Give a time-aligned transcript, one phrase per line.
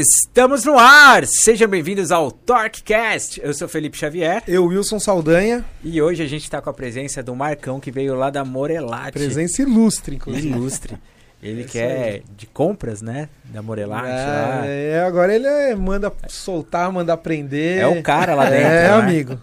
[0.00, 1.26] Estamos no ar!
[1.26, 3.38] Sejam bem-vindos ao TorqueCast.
[3.44, 4.42] Eu sou Felipe Xavier.
[4.48, 5.62] Eu, Wilson Saldanha.
[5.84, 9.12] E hoje a gente está com a presença do Marcão, que veio lá da Morelate.
[9.12, 10.48] Presença ilustre, inclusive.
[10.48, 10.96] Ilustre.
[11.42, 13.28] Ele é que é de compras, né?
[13.44, 14.66] Da Morelate é, lá.
[14.66, 17.80] É, agora ele é, manda soltar, manda aprender.
[17.80, 18.68] É o cara lá dentro.
[18.68, 18.92] É, né?
[18.92, 19.38] amigo.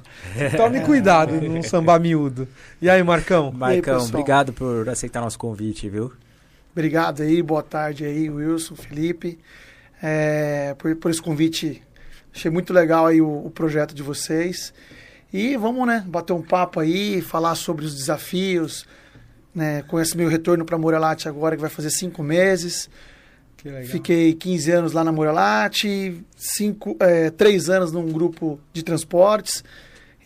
[0.57, 2.47] Tome cuidado num samba miúdo.
[2.81, 3.51] E aí, Marcão?
[3.51, 6.11] Marcão, aí, obrigado por aceitar nosso convite, viu?
[6.71, 9.37] Obrigado aí, boa tarde aí, Wilson, Felipe
[10.01, 11.81] é, por, por esse convite.
[12.33, 14.73] Achei muito legal aí o, o, projeto de vocês.
[15.31, 18.85] E vamos, né, bater um papo aí, falar sobre os desafios,
[19.53, 22.89] né, com esse meu retorno para Morelate agora, que vai fazer cinco meses.
[23.85, 29.63] Fiquei 15 anos lá na Morelate, cinco, é, três anos num grupo de transportes.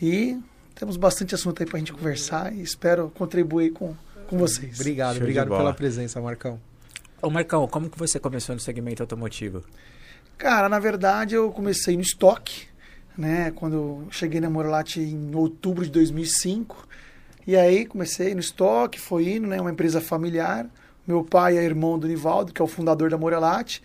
[0.02, 0.38] E
[0.76, 3.96] temos bastante assunto aí para a gente conversar e espero contribuir com,
[4.28, 4.80] com vocês.
[4.80, 6.59] Obrigado, Show obrigado pela presença, Marcão.
[7.22, 9.64] Ô Marcão, como que você começou no segmento automotivo?
[10.38, 12.68] Cara, na verdade eu comecei no estoque,
[13.16, 13.52] né?
[13.52, 16.88] Quando eu cheguei na Morelate em outubro de 2005.
[17.46, 19.62] E aí comecei no estoque, foi indo, né?
[19.62, 20.68] Uma empresa familiar.
[21.06, 23.84] Meu pai é irmão do Nivaldo, que é o fundador da Morelate.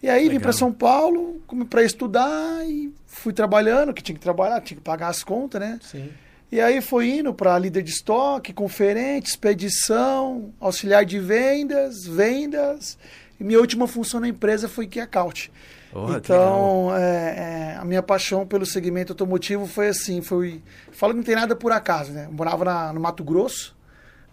[0.00, 0.32] E aí Legal.
[0.34, 4.84] vim para São Paulo para estudar e fui trabalhando, que tinha que trabalhar, tinha que
[4.84, 5.80] pagar as contas, né?
[5.82, 6.10] Sim.
[6.50, 12.96] E aí foi indo para líder de estoque, conferente, expedição, auxiliar de vendas, vendas.
[13.38, 15.52] E minha última função na empresa foi Key Account.
[15.92, 20.62] Oh, então, é, é, a minha paixão pelo segmento automotivo foi assim, foi...
[20.90, 22.26] Falo que não tem nada por acaso, né?
[22.26, 23.76] Eu morava na, no Mato Grosso,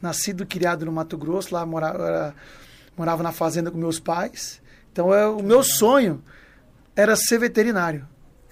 [0.02, 2.36] nascido e criado no Mato Grosso, lá morava, era,
[2.98, 4.62] morava na fazenda com meus pais.
[4.92, 6.24] Então, eu, o meu sonho
[6.96, 8.08] era ser veterinário.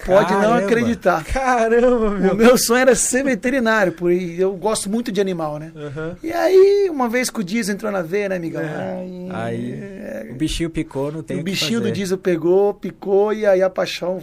[0.06, 0.48] Pode Caramba.
[0.48, 1.24] não acreditar.
[1.24, 2.34] Caramba, meu.
[2.34, 5.72] O meu sonho era ser veterinário, porque eu gosto muito de animal, né?
[5.76, 6.16] Uhum.
[6.22, 8.62] E aí, uma vez que o diesel entrou na veia, né, amigão?
[8.62, 8.98] É.
[8.98, 10.30] Aí, aí é...
[10.32, 13.70] o bichinho picou, não tem o, o bichinho do diesel pegou, picou, e aí a
[13.70, 14.22] paixão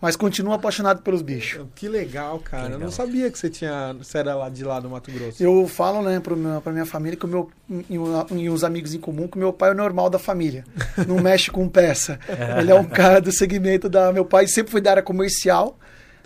[0.00, 1.66] mas continuo apaixonado pelos bichos.
[1.74, 2.64] Que legal, cara.
[2.64, 2.78] Legal.
[2.80, 3.94] Eu não sabia que você tinha.
[3.98, 5.42] Você era lá de lá do Mato Grosso.
[5.42, 7.50] Eu falo, né, pra, minha, pra minha família que o meu.
[7.88, 7.98] E,
[8.48, 10.64] os amigos em comum, que o meu pai é o normal da família.
[11.06, 12.18] Não mexe com peça.
[12.58, 14.10] Ele é um cara do segmento da.
[14.12, 15.78] Meu pai sempre foi da área comercial.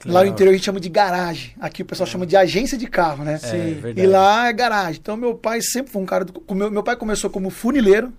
[0.07, 1.55] Lá no interior a gente chama de garagem.
[1.59, 3.34] Aqui o pessoal chama de agência de carro, né?
[3.34, 3.81] É, Sim.
[3.97, 5.01] E lá é garagem.
[5.01, 6.25] Então meu pai sempre foi um cara.
[6.25, 8.13] Do, meu, meu pai começou como funileiro.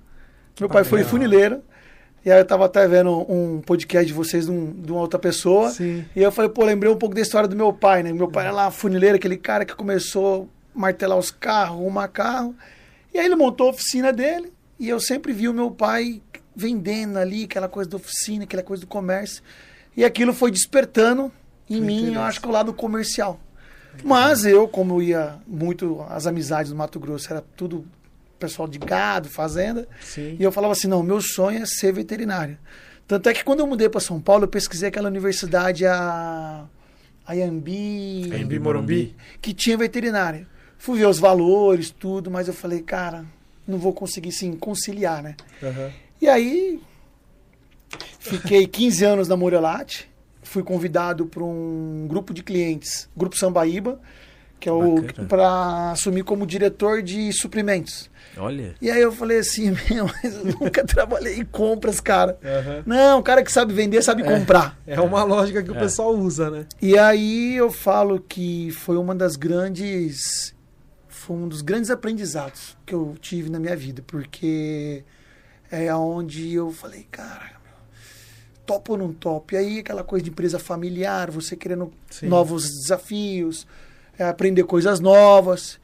[0.60, 1.62] Meu pai foi funileiro.
[2.26, 5.20] E aí eu tava até vendo um podcast de vocês de, um, de uma outra
[5.20, 5.70] pessoa.
[5.70, 6.04] Sim.
[6.16, 8.12] E eu falei, pô, lembrei um pouco da história do meu pai, né?
[8.12, 12.56] Meu pai era lá funileiro, aquele cara que começou a martelar os carros, arrumar carro.
[13.14, 14.52] E aí ele montou a oficina dele.
[14.80, 16.20] E eu sempre vi o meu pai
[16.56, 19.44] vendendo ali, aquela coisa da oficina, aquela coisa do comércio.
[19.96, 21.32] E aquilo foi despertando
[21.70, 23.40] em que mim, eu acho que o lado comercial.
[24.04, 27.86] Mas eu, como eu ia muito, as amizades do Mato Grosso, era tudo
[28.40, 29.88] pessoal de gado, fazenda.
[30.02, 30.36] Sim.
[30.40, 32.58] E eu falava assim: não, meu sonho é ser veterinário.
[33.08, 36.66] Tanto é que quando eu mudei para São Paulo, eu pesquisei aquela universidade, a
[37.26, 38.32] Ayambi.
[38.34, 39.16] Ayambi Morumbi.
[39.42, 40.48] Que tinha veterinária.
[40.78, 43.26] Fui ver os valores, tudo, mas eu falei, cara,
[43.68, 45.36] não vou conseguir sim conciliar, né?
[45.62, 45.92] Uhum.
[46.22, 46.80] E aí,
[48.20, 50.10] fiquei 15 anos na Morelate,
[50.44, 54.00] fui convidado para um grupo de clientes, Grupo Sambaíba,
[54.60, 58.10] que é o para assumir como diretor de suprimentos.
[58.38, 58.76] Olha.
[58.82, 62.38] E aí eu falei assim, meu, mas eu nunca trabalhei em compras, cara.
[62.44, 62.84] Uhum.
[62.86, 64.78] Não, o cara que sabe vender sabe é, comprar.
[64.86, 65.80] É uma lógica que o é.
[65.80, 66.66] pessoal usa, né?
[66.82, 70.54] E aí eu falo que foi uma das grandes.
[71.08, 75.04] Foi um dos grandes aprendizados que eu tive na minha vida, porque
[75.72, 77.56] é onde eu falei, cara,
[78.66, 79.56] topo ou não topo?
[79.56, 82.28] E aí aquela coisa de empresa familiar, você querendo Sim.
[82.28, 83.66] novos desafios,
[84.18, 85.80] é, aprender coisas novas.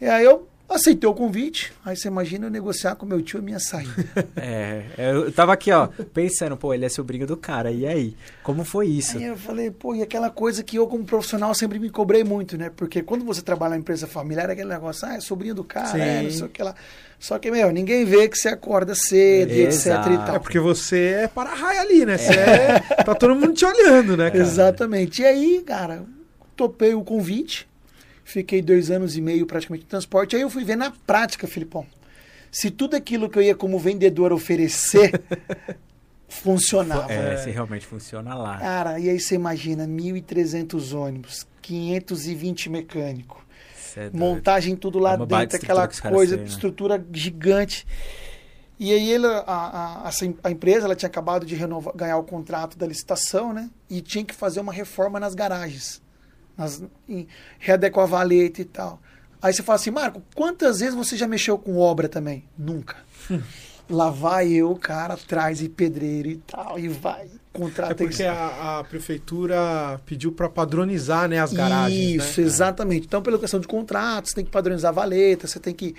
[0.00, 3.42] E aí eu Aceitei o convite, aí você imagina eu negociar com meu tio a
[3.42, 3.92] minha saída.
[4.34, 8.16] é, eu tava aqui, ó, pensando, pô, ele é sobrinho do cara, e aí?
[8.42, 9.18] Como foi isso?
[9.18, 12.56] Aí eu falei, pô, e aquela coisa que eu, como profissional, sempre me cobrei muito,
[12.56, 12.70] né?
[12.74, 15.98] Porque quando você trabalha na empresa familiar, é aquele negócio, ah, é sobrinho do cara,
[15.98, 16.74] é, não sei o que lá.
[17.18, 20.36] Só que, meu, ninguém vê que você acorda cedo e etc e tal.
[20.36, 22.16] É porque você é para-raio ali, né?
[22.16, 22.80] Você é.
[23.04, 24.42] tá todo mundo te olhando, né, cara?
[24.42, 25.22] Exatamente.
[25.22, 26.04] E aí, cara,
[26.56, 27.68] topei o convite
[28.24, 30.34] Fiquei dois anos e meio praticamente no transporte.
[30.34, 31.86] Aí eu fui ver na prática, Filipão.
[32.50, 35.20] Se tudo aquilo que eu ia como vendedor oferecer
[36.26, 37.12] funcionava.
[37.12, 38.58] É, se realmente funciona lá.
[38.58, 43.42] Cara, e aí você imagina, 1.300 ônibus, 520 mecânicos,
[43.96, 46.44] é montagem tudo lá é dentro, aquela coisa, né?
[46.44, 47.86] estrutura gigante.
[48.78, 50.10] E aí ele, a, a,
[50.42, 53.70] a, empresa ela tinha acabado de renovar, ganhar o contrato da licitação, né?
[53.88, 56.02] E tinha que fazer uma reforma nas garagens
[56.56, 57.26] nas, em,
[57.58, 59.00] readequar a valeta e tal.
[59.40, 62.44] Aí você fala assim, Marco, quantas vezes você já mexeu com obra também?
[62.56, 62.96] Nunca.
[63.90, 68.32] Lá vai eu, cara, atrás e pedreiro e tal, e vai, contrata É porque isso.
[68.32, 72.24] a, a prefeitura pediu para padronizar né, as garagens.
[72.24, 72.46] Isso, né?
[72.46, 73.06] exatamente.
[73.06, 75.94] Então, pela questão de contratos, você tem que padronizar a valeta, você tem que.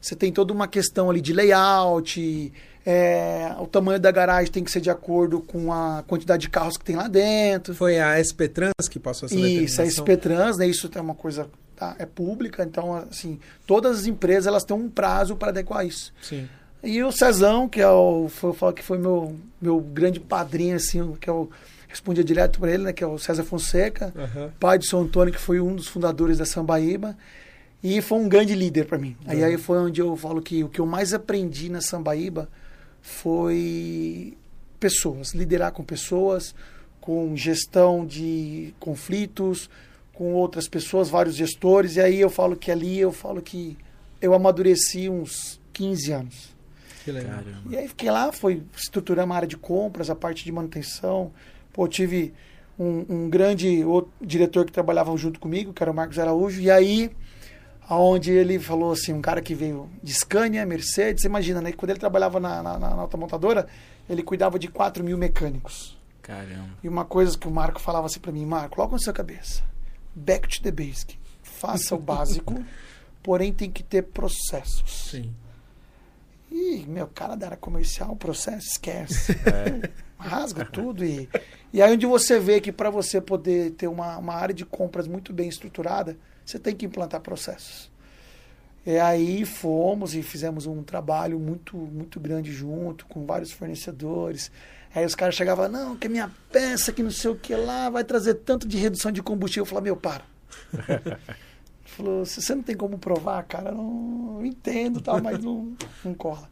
[0.00, 2.52] Você tem toda uma questão ali de layout,
[2.90, 6.76] é, o tamanho da garagem tem que ser de acordo com a quantidade de carros
[6.76, 7.74] que tem lá dentro.
[7.74, 9.86] Foi a SP Trans que passou essa Isso, a.
[9.86, 10.66] SP Trans, né?
[10.66, 11.48] Isso é uma coisa.
[11.76, 16.12] tá, é pública, então, assim, todas as empresas elas têm um prazo para adequar isso.
[16.20, 16.46] Sim.
[16.82, 20.76] E o Cezão, que é o, foi, eu falo que foi meu, meu grande padrinho,
[20.76, 21.50] assim, que eu
[21.88, 22.92] respondia direto para ele, né?
[22.92, 24.50] Que é o César Fonseca, Aham.
[24.60, 27.16] pai de São Antônio, que foi um dos fundadores da Sambaíba.
[27.82, 29.16] E foi um grande líder para mim.
[29.26, 29.44] Aí, Uhum.
[29.46, 32.46] aí foi onde eu falo que o que eu mais aprendi na Sambaíba
[33.00, 34.36] foi
[34.78, 36.54] pessoas, liderar com pessoas,
[37.00, 39.68] com gestão de conflitos,
[40.12, 41.96] com outras pessoas, vários gestores.
[41.96, 43.76] E aí eu falo que ali eu falo que
[44.20, 46.54] eu amadureci uns 15 anos.
[47.04, 47.36] Que legal.
[47.36, 47.62] Caramba.
[47.70, 51.32] E aí fiquei lá, foi estruturar uma área de compras, a parte de manutenção.
[51.72, 52.34] Pô, tive
[52.78, 53.82] um, um grande
[54.20, 57.10] diretor que trabalhava junto comigo, que era o Marcos Araújo, e aí
[57.90, 61.72] aonde ele falou assim, um cara que veio de Scania, Mercedes, imagina, né?
[61.72, 63.66] que Quando ele trabalhava na, na, na automontadora,
[64.08, 65.98] ele cuidava de 4 mil mecânicos.
[66.22, 66.70] Caramba.
[66.84, 69.64] E uma coisa que o Marco falava assim pra mim, Marco, coloca na sua cabeça,
[70.14, 72.64] back to the basic, faça o básico,
[73.24, 75.08] porém tem que ter processos.
[75.10, 75.34] Sim.
[76.48, 79.32] Ih, meu, cara da área comercial, processo, esquece.
[79.32, 79.90] É.
[80.16, 81.04] Rasga tudo.
[81.04, 81.28] E,
[81.72, 85.08] e aí onde você vê que para você poder ter uma, uma área de compras
[85.08, 86.16] muito bem estruturada,
[86.50, 87.90] você tem que implantar processos.
[88.84, 94.50] E aí fomos e fizemos um trabalho muito, muito grande junto, com vários fornecedores.
[94.94, 97.90] Aí os caras chegavam, não, que a minha peça, que não sei o que lá,
[97.90, 99.62] vai trazer tanto de redução de combustível.
[99.62, 100.24] Eu falei, meu, para.
[101.84, 106.14] Falou, se você não tem como provar, cara, não eu entendo, tal, mas não, não
[106.14, 106.48] cola.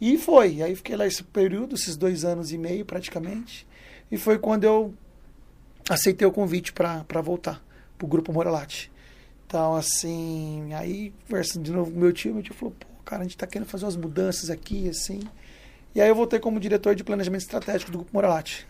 [0.00, 0.62] E foi.
[0.62, 3.66] Aí fiquei lá esse período, esses dois anos e meio praticamente.
[4.10, 4.94] E foi quando eu
[5.88, 7.62] aceitei o convite para voltar
[7.98, 8.92] pro Grupo Moralate.
[9.46, 13.24] Então, assim, aí conversando de novo com meu tio, meu tio falou, pô, cara, a
[13.24, 15.20] gente tá querendo fazer umas mudanças aqui, assim.
[15.94, 18.66] E aí eu voltei como diretor de planejamento estratégico do Grupo Moralate.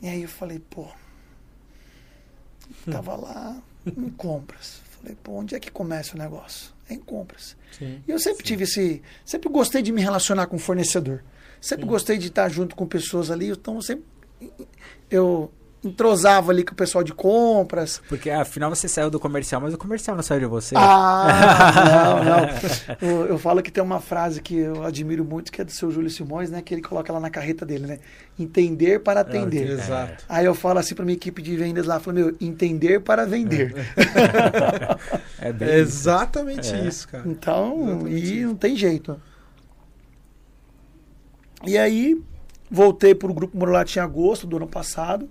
[0.00, 0.86] E aí eu falei, pô,
[2.90, 4.80] tava lá em compras.
[5.00, 6.72] Falei, pô, onde é que começa o negócio?
[6.88, 7.56] É em compras.
[7.72, 8.02] Sim.
[8.06, 9.02] E eu sempre tive esse.
[9.24, 11.24] Sempre gostei de me relacionar com fornecedor.
[11.60, 13.48] Sempre gostei de estar junto com pessoas ali.
[13.48, 14.04] Então, eu sempre.
[15.10, 15.52] Eu
[15.82, 18.02] entrosava ali com o pessoal de compras.
[18.08, 20.74] Porque afinal você saiu do comercial, mas o comercial não saiu de você.
[20.76, 22.18] Ah,
[23.00, 23.20] não, não.
[23.22, 25.90] Eu, eu falo que tem uma frase que eu admiro muito, que é do seu
[25.90, 26.60] Júlio Simões, né?
[26.60, 27.98] Que ele coloca lá na carreta dele, né?
[28.38, 29.70] Entender para atender.
[29.70, 30.24] Exato.
[30.28, 33.24] Aí eu falo assim para minha equipe de vendas lá, eu falo, meu, entender para
[33.24, 33.74] vender.
[35.38, 36.86] É bem É exatamente É.
[36.86, 37.24] isso, cara.
[37.26, 39.20] Então, Exatamente e não tem jeito.
[41.66, 42.20] E aí,
[42.70, 45.28] voltei para o Grupo Morolate em agosto do ano passado,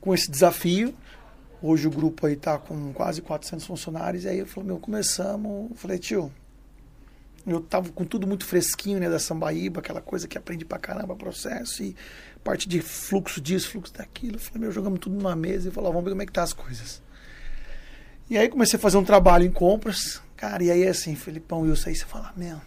[0.00, 0.94] com esse desafio.
[1.62, 4.24] Hoje o grupo aí tá com quase 400 funcionários.
[4.24, 5.70] E aí eu falei, meu, começamos.
[5.70, 6.32] Eu falei, tio,
[7.46, 11.16] eu tava com tudo muito fresquinho, né, da Sambaíba, aquela coisa que aprende pra caramba,
[11.16, 11.96] processo, e
[12.44, 14.36] parte de fluxo disso, fluxo daquilo.
[14.36, 16.42] Eu falei, meu, jogamos tudo numa mesa e falamos, vamos ver como é que tá
[16.42, 17.02] as coisas.
[18.28, 21.88] E aí comecei a fazer um trabalho em compras, cara, e aí assim, Felipão, Wilson,
[21.88, 22.60] aí você fala, meu,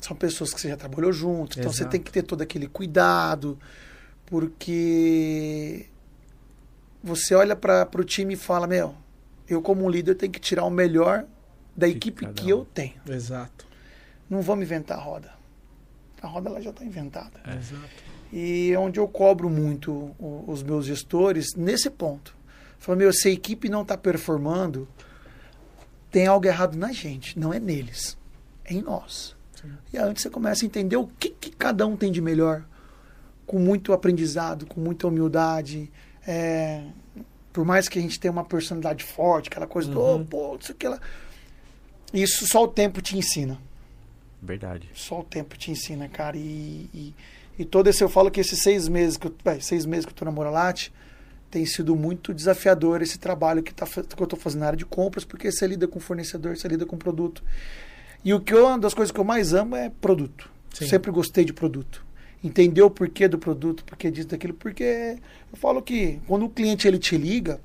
[0.00, 1.92] são pessoas que você já trabalhou junto, então você Exato.
[1.92, 3.58] tem que ter todo aquele cuidado,
[4.26, 5.86] porque
[7.02, 8.94] você olha para o time e fala, meu,
[9.48, 11.24] eu como um líder tenho que tirar o melhor
[11.76, 12.58] da De equipe que um.
[12.58, 13.00] eu tenho.
[13.08, 13.66] Exato.
[14.28, 15.32] Não vamos inventar a roda.
[16.22, 17.40] A roda ela já está inventada.
[17.46, 18.10] Exato.
[18.32, 20.14] E é onde eu cobro muito
[20.46, 22.36] os meus gestores nesse ponto.
[22.78, 24.86] Falo, meu, se a equipe não está performando,
[26.10, 28.16] tem algo errado na gente, não é neles,
[28.64, 29.34] é em nós.
[29.60, 29.72] Sim.
[29.92, 32.64] E aí você começa a entender o que, que cada um tem de melhor,
[33.46, 35.90] com muito aprendizado, com muita humildade.
[36.26, 36.82] É,
[37.52, 40.20] por mais que a gente tenha uma personalidade forte, aquela coisa do, Uhum.
[40.22, 40.98] "Ô, pô, isso aqui, lá.
[42.12, 43.58] Isso só o tempo te ensina.
[44.42, 44.88] Verdade.
[44.94, 46.36] Só o tempo te ensina, cara.
[46.36, 47.14] E, e,
[47.58, 50.12] e todo esse, eu falo que esses seis meses que eu, vai, seis meses que
[50.12, 50.92] eu tô na Moralate,
[51.50, 54.86] tem sido muito desafiador esse trabalho que, tá, que eu tô fazendo na área de
[54.86, 57.42] compras, porque você lida com fornecedor, você lida com produto.
[58.24, 60.50] E o que eu, uma das coisas que eu mais amo é produto.
[60.72, 60.86] Sim.
[60.86, 62.04] Sempre gostei de produto.
[62.42, 65.18] Entender o porquê do produto, porquê disso, daquilo, porque
[65.52, 67.60] eu falo que quando o cliente ele te liga,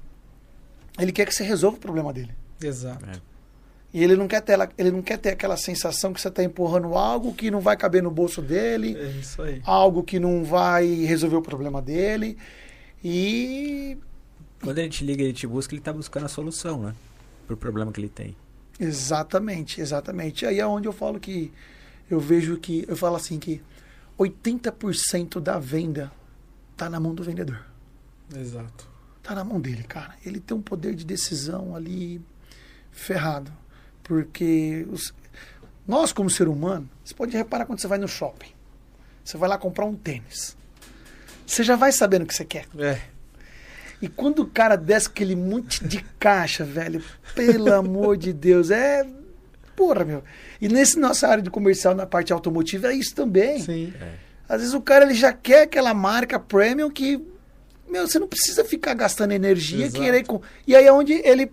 [1.00, 2.32] ele quer que você resolva o problema dele.
[2.62, 3.05] Exato.
[3.05, 3.13] É.
[3.94, 6.94] E ele não quer ter, ele não quer ter aquela sensação que você está empurrando
[6.96, 9.62] algo que não vai caber no bolso dele, É isso aí.
[9.63, 12.38] algo que não vai resolver o problema dele.
[13.01, 13.98] E
[14.62, 16.94] Quando a gente liga e ele te busca, ele tá buscando a solução, né?
[17.48, 18.36] Pro problema que ele tem.
[18.77, 20.46] exatamente, exatamente.
[20.46, 21.51] Aí é onde eu falo que
[22.12, 23.62] eu vejo que, eu falo assim que
[24.17, 26.12] 80% da venda
[26.77, 27.65] tá na mão do vendedor.
[28.36, 28.89] Exato.
[29.22, 30.15] Tá na mão dele, cara.
[30.25, 32.22] Ele tem um poder de decisão ali
[32.91, 33.51] ferrado.
[34.03, 35.13] Porque os-
[35.88, 38.51] nós, como ser humano, você pode reparar quando você vai no shopping.
[39.24, 40.55] Você vai lá comprar um tênis.
[41.45, 42.67] Você já vai sabendo o que você quer.
[42.77, 43.01] É.
[44.01, 47.03] E quando o cara desce aquele monte de caixa, velho,
[47.34, 49.07] pelo amor de Deus, é.
[49.75, 50.24] Porra, meu.
[50.62, 53.60] E nesse nossa área de comercial, na parte automotiva, é isso também.
[53.62, 53.94] Sim.
[54.48, 57.20] Às vezes o cara ele já quer aquela marca premium que.
[57.89, 60.01] Meu, você não precisa ficar gastando energia, Exato.
[60.03, 60.25] querer.
[60.25, 60.41] Com...
[60.65, 61.51] E aí é onde ele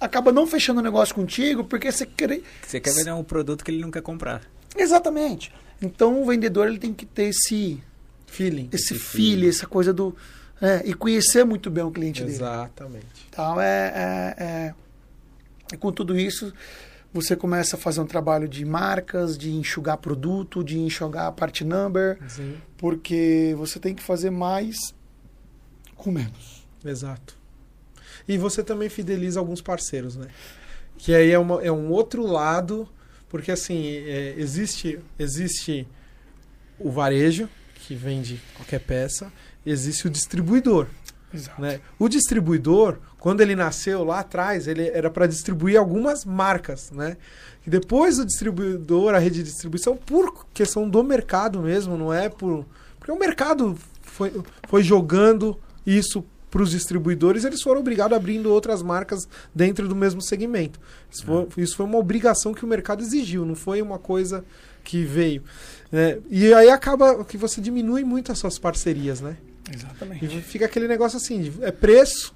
[0.00, 2.40] acaba não fechando o negócio contigo, porque você quer.
[2.66, 4.42] Você quer vender um produto que ele não quer comprar.
[4.76, 5.52] Exatamente.
[5.80, 7.82] Então o vendedor ele tem que ter esse,
[8.26, 8.68] Feeling.
[8.72, 9.48] esse Esse feeling, feeling.
[9.48, 10.14] essa coisa do.
[10.60, 12.34] é, e conhecer muito bem o cliente dele.
[12.34, 13.26] Exatamente.
[13.28, 13.92] Então, é,
[14.38, 14.74] é, é-
[15.72, 16.52] e com tudo isso,
[17.12, 21.64] você começa a fazer um trabalho de marcas, de enxugar produto, de enxugar a parte
[21.64, 22.56] number, Sim.
[22.78, 24.94] porque você tem que fazer mais
[25.94, 26.66] com menos.
[26.84, 27.36] Exato.
[28.26, 30.28] E você também fideliza alguns parceiros, né?
[30.96, 32.88] Que aí é, uma, é um outro lado,
[33.28, 35.86] porque assim, é, existe, existe
[36.78, 39.32] o varejo, que vende qualquer peça,
[39.66, 40.86] existe o distribuidor.
[41.34, 41.60] Exato.
[41.60, 41.80] Né?
[41.98, 47.16] O distribuidor, quando ele nasceu lá atrás, ele era para distribuir algumas marcas, né?
[47.64, 52.28] E depois o distribuidor, a rede de distribuição, por questão do mercado mesmo, não é
[52.28, 52.66] por.
[52.98, 58.50] Porque o mercado foi, foi jogando isso para os distribuidores, eles foram obrigados a abrindo
[58.50, 60.80] outras marcas dentro do mesmo segmento.
[61.08, 64.44] Isso foi, isso foi uma obrigação que o mercado exigiu, não foi uma coisa
[64.82, 65.44] que veio.
[65.92, 66.18] né?
[66.28, 69.36] E aí acaba que você diminui muito as suas parcerias, né?
[69.72, 70.24] Exatamente.
[70.24, 72.34] E fica aquele negócio assim, é preço.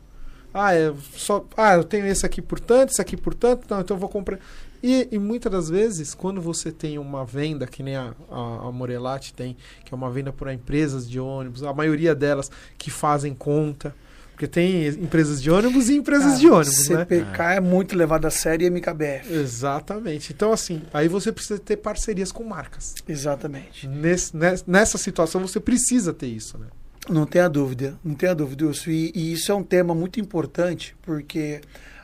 [0.59, 3.81] Ah, é só, ah, eu tenho esse aqui por tanto, esse aqui por tanto, não,
[3.81, 4.39] então eu vou comprar.
[4.83, 8.73] E, e muitas das vezes, quando você tem uma venda, que nem a, a, a
[8.73, 13.35] Morelati tem, que é uma venda para empresas de ônibus, a maioria delas que fazem
[13.35, 13.95] conta,
[14.33, 16.99] porque tem empresas de ônibus e empresas Ah, de ônibus, né?
[16.99, 19.33] CPK é muito levado a sério e MKBF.
[19.33, 20.33] Exatamente.
[20.33, 22.95] Então, assim, aí você precisa ter parcerias com marcas.
[23.09, 23.89] Exatamente.
[23.89, 26.67] Nesse, nes- nessa situação, você precisa ter isso, né?
[27.09, 28.91] Não tenha dúvida, não tenha dúvida, Wilson.
[28.91, 31.61] E, e isso é um tema muito importante, porque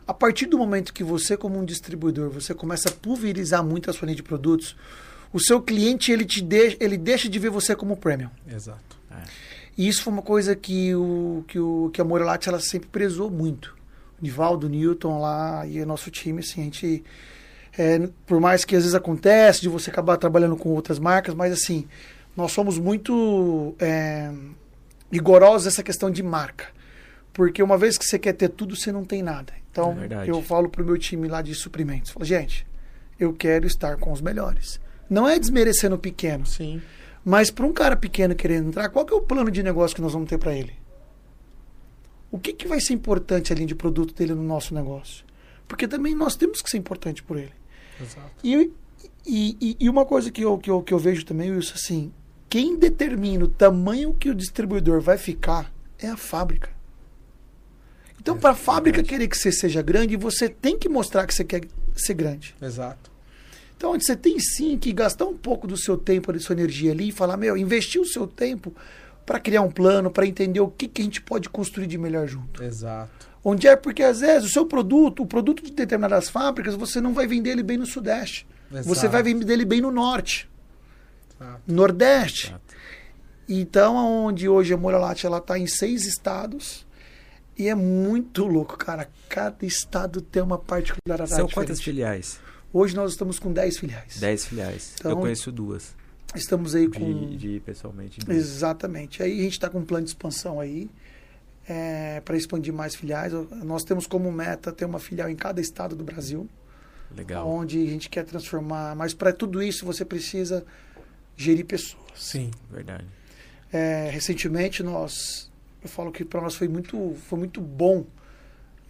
[0.07, 3.93] a partir do momento que você, como um distribuidor, você começa a pulverizar muito a
[3.93, 4.77] sua linha de produtos,
[5.33, 8.31] o seu cliente ele te deixa, ele deixa de ver você como premium.
[8.47, 9.01] Exato.
[9.77, 13.31] E isso foi uma coisa que o que, o, que a Morelati ela sempre prezou
[13.31, 13.75] muito.
[14.21, 17.05] O Nivaldo, o Newton lá e o nosso time, assim, a gente
[17.79, 21.53] é, por mais que às vezes acontece de você acabar trabalhando com outras marcas, mas
[21.53, 21.87] assim,
[22.37, 24.31] nós somos muito é,
[25.12, 26.66] rigorosos nessa questão de marca.
[27.33, 29.52] Porque uma vez que você quer ter tudo, você não tem nada.
[29.71, 32.66] Então, É eu falo pro meu time lá de suprimentos, falo, gente,
[33.19, 34.81] eu quero estar com os melhores.
[35.09, 36.83] Não é desmerecendo o pequeno, Sim.
[37.25, 40.02] mas para um cara pequeno querendo entrar, qual que é o plano de negócio que
[40.02, 40.75] nós vamos ter para ele?
[42.31, 45.25] O que, que vai ser importante ali de produto dele no nosso negócio?
[45.69, 47.52] Porque também nós temos que ser importante por ele.
[48.00, 48.31] Exato.
[48.42, 48.71] E,
[49.26, 52.12] e, e- e uma coisa que eu, que, eu, que eu vejo também, Wilson, assim,
[52.53, 56.69] quem determina o tamanho que o distribuidor vai ficar é a fábrica.
[58.21, 59.09] Então, É para a fábrica verdade.
[59.09, 61.63] querer que você seja grande, você tem que mostrar que você quer
[61.97, 62.55] ser grande.
[62.61, 63.11] Exato.
[63.75, 67.09] Então, você tem sim que gastar um pouco do seu tempo, da sua energia ali
[67.09, 68.77] e falar, meu, investir o seu tempo
[69.25, 72.29] para criar um plano, para entender o que, que a gente pode construir de melhor
[72.29, 72.63] junto.
[72.63, 73.31] Exato.
[73.43, 77.15] Onde é porque, às vezes, o seu produto, o produto de determinadas fábricas, você não
[77.15, 78.47] vai vender ele bem no Sudeste.
[78.85, 80.52] Você vai vender ele bem no Norte,
[81.67, 82.49] Nordeste.
[82.49, 82.75] Exato.
[83.49, 86.87] Então, onde hoje a Moralate ela está em seis estados
[87.59, 89.09] e é muito louco, cara.
[89.29, 91.55] Cada estado tem uma particularidade São diferente.
[91.55, 92.41] quantas filiais?
[92.73, 94.19] Hoje nós estamos com 10 filiais.
[94.19, 94.95] 10 filiais.
[94.99, 95.95] Então- Eu conheço duas.
[96.35, 98.21] Estamos aí De, com de pessoalmente.
[98.21, 98.35] duas.
[98.39, 99.23] Exatamente.
[99.23, 100.89] Aí a gente está com um plano de expansão aí
[102.25, 103.33] para expandir mais filiais.
[103.63, 106.49] Nós temos como meta ter uma filial em cada estado do Brasil,
[107.15, 107.47] Legal.
[107.47, 108.95] onde a gente quer transformar.
[108.97, 110.65] Mas para tudo isso você precisa
[111.37, 112.03] gerir pessoas.
[112.15, 112.51] Sim.
[112.71, 113.05] Verdade.
[113.73, 115.51] É, recentemente nós,
[115.83, 118.05] eu falo que para nós foi muito, foi muito bom.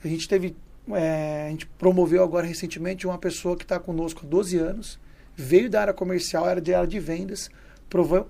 [0.04, 0.56] A gente teve,
[0.90, 4.98] é, a gente promoveu agora recentemente uma pessoa que está conosco há 12 anos,
[5.36, 7.48] veio da área comercial, era de área de vendas,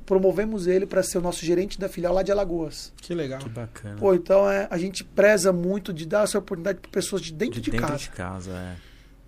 [0.05, 2.93] promovemos ele para ser o nosso gerente da filial lá de Alagoas.
[2.97, 3.39] Que legal.
[3.39, 3.97] Que bacana.
[3.97, 7.61] Pô, então é, a gente preza muito de dar essa oportunidade para pessoas de dentro
[7.61, 7.99] de, de dentro casa.
[7.99, 8.77] de casa, é.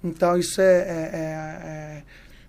[0.02, 2.02] Então isso é, é- é- é-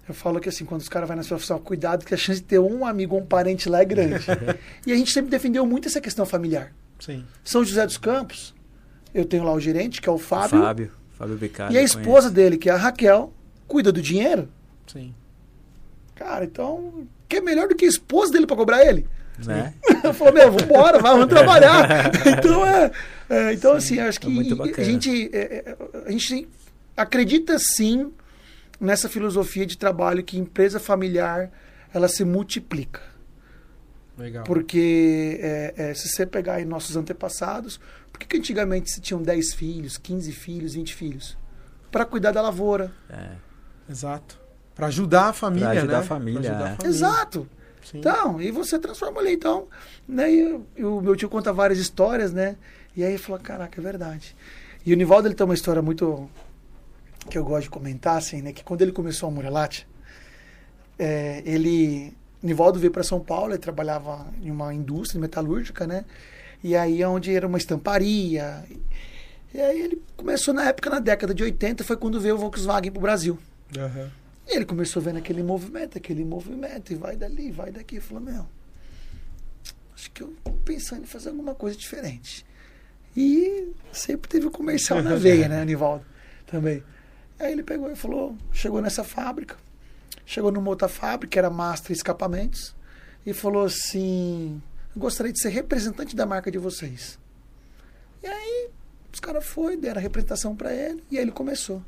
[0.07, 2.39] eu falo que assim, quando os caras vão na sua oficina, cuidado que a chance
[2.39, 4.25] de ter um amigo ou um parente lá é grande.
[4.85, 6.71] e a gente sempre defendeu muito essa questão familiar.
[6.99, 7.25] Sim.
[7.43, 8.53] São José dos Campos,
[9.13, 10.91] eu tenho lá o gerente, que é o Fábio, Fábio.
[11.17, 11.73] Fábio Becari.
[11.73, 13.33] e a esposa dele, que é a Raquel,
[13.67, 14.49] cuida do dinheiro.
[14.85, 15.13] Sim.
[16.13, 19.07] Cara, então, que é melhor do que a esposa dele pra cobrar ele?
[19.43, 19.73] Né?
[20.03, 22.11] Eu falei, meu, vambora, vai, vamos trabalhar.
[22.37, 22.91] Então, é,
[23.29, 26.47] é, então assim, acho que é a gente, é, é, a gente
[26.95, 28.11] acredita sim
[28.79, 31.51] nessa filosofia de trabalho que empresa familiar
[31.93, 33.01] ela se multiplica.
[34.17, 34.43] Legal.
[34.43, 37.79] Porque é, é, se você pegar aí nossos antepassados,
[38.11, 41.37] por que, que antigamente se tinham 10 filhos, 15 filhos, 20 filhos?
[41.91, 42.91] Para cuidar da lavoura.
[43.09, 43.31] É.
[43.89, 44.39] Exato.
[44.73, 45.99] Pra ajudar a família, Pra ajudar né?
[45.99, 46.73] a família, Pra ajudar é.
[46.73, 46.89] a família.
[46.95, 47.49] Exato.
[47.83, 47.99] Sim.
[47.99, 49.33] Então, e você transforma ali.
[49.33, 49.67] Então,
[50.07, 52.57] né, e, e o meu tio conta várias histórias, né?
[52.95, 54.35] E aí ele falou, caraca, é verdade.
[54.85, 56.29] E o Nivaldo, ele tem uma história muito...
[57.29, 58.53] que eu gosto de comentar, assim, né?
[58.53, 59.87] Que quando ele começou a Murelate,
[60.97, 62.13] é, ele...
[62.41, 66.05] Nivaldo veio para São Paulo, ele trabalhava em uma indústria metalúrgica, né?
[66.63, 68.63] E aí, onde era uma estamparia.
[69.53, 72.91] E aí ele começou na época, na década de 80, foi quando veio o Volkswagen
[72.91, 73.39] pro Brasil.
[73.77, 74.11] Aham.
[74.47, 77.99] E ele começou vendo aquele movimento, aquele movimento, e vai dali, vai daqui.
[77.99, 78.45] Falou, meu,
[79.95, 82.45] acho que eu tô pensando em fazer alguma coisa diferente.
[83.15, 86.05] E sempre teve o comercial na veia, né, Anivaldo?
[86.45, 86.83] Também.
[87.39, 89.57] Aí ele pegou e falou, chegou nessa fábrica,
[90.25, 92.73] chegou numa outra fábrica, que era Master Escapamentos,
[93.25, 94.61] e falou assim,
[94.95, 97.19] "Eu gostaria de ser representante da marca de vocês.
[98.23, 98.69] E aí,
[99.13, 101.81] os caras foram, deram a representação para ele, e aí ele começou.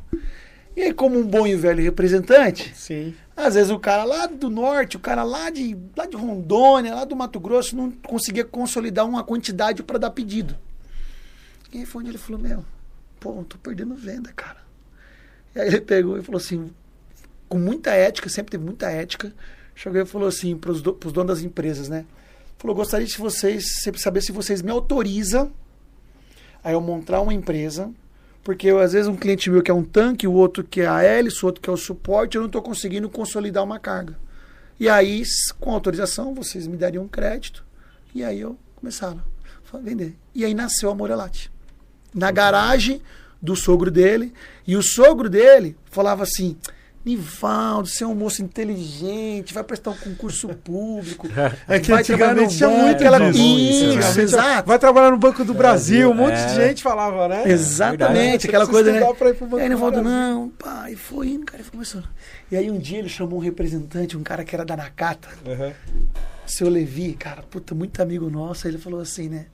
[0.75, 3.15] E aí, como um bom e velho representante, Sim.
[3.35, 7.03] às vezes o cara lá do norte, o cara lá de, lá de Rondônia, lá
[7.03, 10.55] do Mato Grosso, não conseguia consolidar uma quantidade para dar pedido.
[11.73, 12.63] E aí foi onde ele falou, meu,
[13.19, 14.66] pô, tô perdendo venda, cara.
[15.57, 16.69] E aí ele pegou e falou assim,
[17.49, 19.33] com muita ética, sempre teve muita ética,
[19.73, 22.05] chegou e falou assim pros, do, pros donos das empresas, né?
[22.59, 25.51] Falou, gostaria de vocês, sempre saber se vocês me autorizam
[26.63, 27.91] a eu montar uma empresa,
[28.43, 31.43] porque eu, às vezes um cliente meu quer um tanque, o outro quer a hélice,
[31.43, 34.15] o outro quer o suporte, eu não estou conseguindo consolidar uma carga.
[34.79, 35.23] E aí,
[35.59, 37.65] com autorização, vocês me dariam um crédito,
[38.13, 39.23] e aí eu começava
[39.73, 40.15] a vender.
[40.35, 41.51] E aí nasceu a Morelate.
[42.13, 43.01] Na garagem
[43.41, 44.33] do sogro dele,
[44.65, 46.55] e o sogro dele falava assim,
[47.05, 51.25] Nivaldo, você é um moço inteligente, vai prestar um concurso público,
[51.67, 53.99] É que vai trabalhar no antigamente tinha banco, muito aquela- disso.
[53.99, 54.67] Isso, exato.
[54.67, 56.45] Vai trabalhar no Banco do Brasil, um monte é.
[56.47, 57.43] de gente falava, né?
[57.49, 58.99] Exatamente, aquela coisa, né?
[58.99, 60.03] E aí ele do falou, Brasil.
[60.03, 62.03] não, pá, e foi indo, cara, e começou.
[62.51, 65.71] E aí um dia ele chamou um representante, um cara que era da Nakata, Aham.
[66.45, 69.45] seu Levi, cara, puta, muito amigo nosso, aí ele falou assim, né?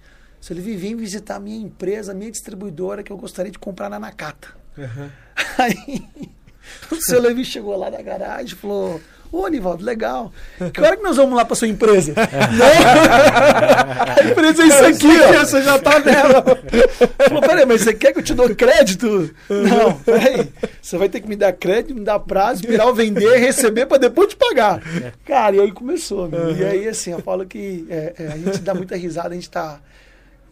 [0.44, 3.90] Seu Levi, vem visitar a minha empresa, a minha distribuidora, que eu gostaria de comprar
[3.90, 4.50] na Nakata.
[4.78, 5.10] Aham.
[5.58, 6.04] Aí
[6.92, 9.00] o seu Levi chegou lá da garagem e falou:
[9.32, 10.34] Ô, Nivaldo, legal.
[10.74, 12.14] Que hora que nós vamos lá pra sua empresa?
[12.20, 12.24] A
[14.30, 15.46] empresa é isso aqui, ó.
[15.46, 16.44] Você já tá nela.
[17.26, 19.34] Falou: peraí, mas você quer que eu te dou crédito?
[19.50, 20.52] Não, peraí.
[20.82, 23.98] Você vai ter que me dar crédito, me dar prazo, esperar eu vender, receber pra
[23.98, 24.82] depois te pagar.
[25.24, 26.28] Cara, e aí começou.
[26.28, 26.54] meu.
[26.54, 29.50] E aí, assim, eu falo que é, é, a gente dá muita risada, a gente
[29.50, 29.80] tá.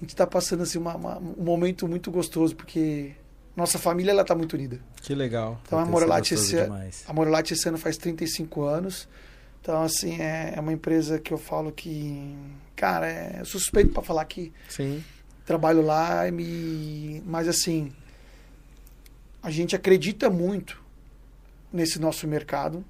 [0.02, 3.12] A gente tá passando assim, uma- uma- um momento muito gostoso, porque
[3.56, 4.80] nossa família ela tá muito unida.
[5.02, 5.62] Que legal.
[5.68, 9.08] Então a Morelate esse, a Morelate esse ano faz 35 anos.
[9.62, 12.36] Então, assim, é, é uma empresa que eu falo que,
[12.76, 15.04] cara, é suspeito para falar que Sim.
[15.46, 17.94] trabalho lá, e me, mas assim,
[19.44, 20.82] a gente acredita muito
[21.72, 22.84] nesse nosso mercado.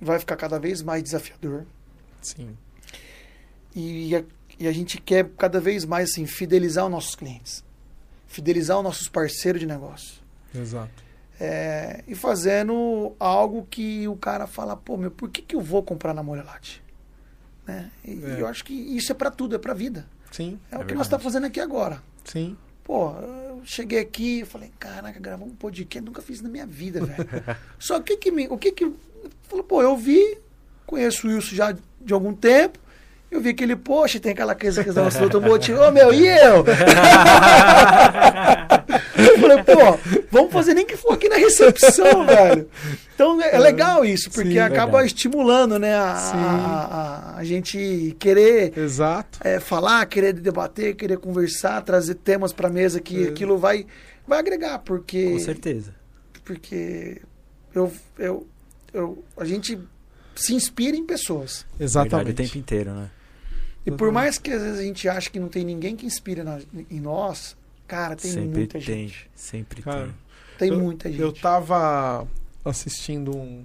[0.00, 1.66] Vai ficar cada vez mais desafiador.
[2.22, 2.56] Sim.
[3.76, 4.14] E
[4.58, 7.64] e a gente quer cada vez mais assim, fidelizar os nossos clientes,
[8.26, 10.20] fidelizar os nossos parceiros de negócio.
[10.54, 11.08] Exato.
[11.40, 15.82] É, e fazendo algo que o cara fala, pô, meu, por que, que eu vou
[15.82, 16.82] comprar na Morelate?
[17.66, 17.90] Né?
[18.04, 18.40] E É.
[18.40, 20.06] eu acho que isso é para tudo, é para vida.
[20.32, 20.58] Sim.
[20.64, 20.94] É, o que verdade.
[20.96, 22.02] nós estamos fazendo aqui agora.
[22.24, 22.56] Sim.
[22.82, 27.04] Pô, eu cheguei aqui e falei, caraca, gravar um podcast, nunca fiz na minha vida,
[27.04, 27.28] velho.
[27.78, 28.92] Só que que me, o que que...
[29.42, 30.38] Falou, pô, eu vi,
[30.86, 32.78] conheço o Wilson já de algum tempo,
[33.30, 36.64] eu vi aquele post, tem aquela coisa que nós automotivo, ô meu, e eu?
[39.18, 39.98] Eu falei, pô,
[40.30, 42.68] vamos fazer nem que for aqui na recepção, velho.
[43.14, 45.06] Então é, é legal isso, porque Sim, acaba verdade.
[45.08, 46.84] estimulando, né, a, a,
[47.34, 49.40] a- a gente querer Exato.
[49.42, 53.28] é, falar, querer debater, querer conversar, trazer temas para mesa que É.
[53.28, 53.86] aquilo vai,
[54.26, 55.94] vai agregar, porque Com certeza.
[56.44, 57.20] porque
[57.74, 58.46] eu, eu,
[58.94, 59.78] eu, a gente
[60.36, 61.66] se inspira em pessoas.
[61.76, 62.30] Verdade, Exatamente.
[62.30, 63.10] o tempo inteiro, né?
[63.86, 66.44] E por mais que às vezes a gente ache que não tem ninguém que inspira
[66.44, 66.60] na-
[66.90, 68.80] em nós, cara, tem sempre muita tem.
[68.82, 69.30] gente.
[69.34, 70.14] Sempre Cara, tem.
[70.58, 71.20] Tem Eu- muita gente.
[71.22, 72.26] Eu tava
[72.64, 73.64] assistindo um-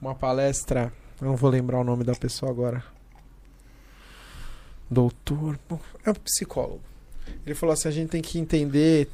[0.00, 2.82] uma palestra, eu não vou lembrar o nome da pessoa agora.
[4.90, 5.58] Doutor,
[6.04, 6.80] é um psicólogo.
[7.44, 9.08] Ele falou assim: a gente tem que entender,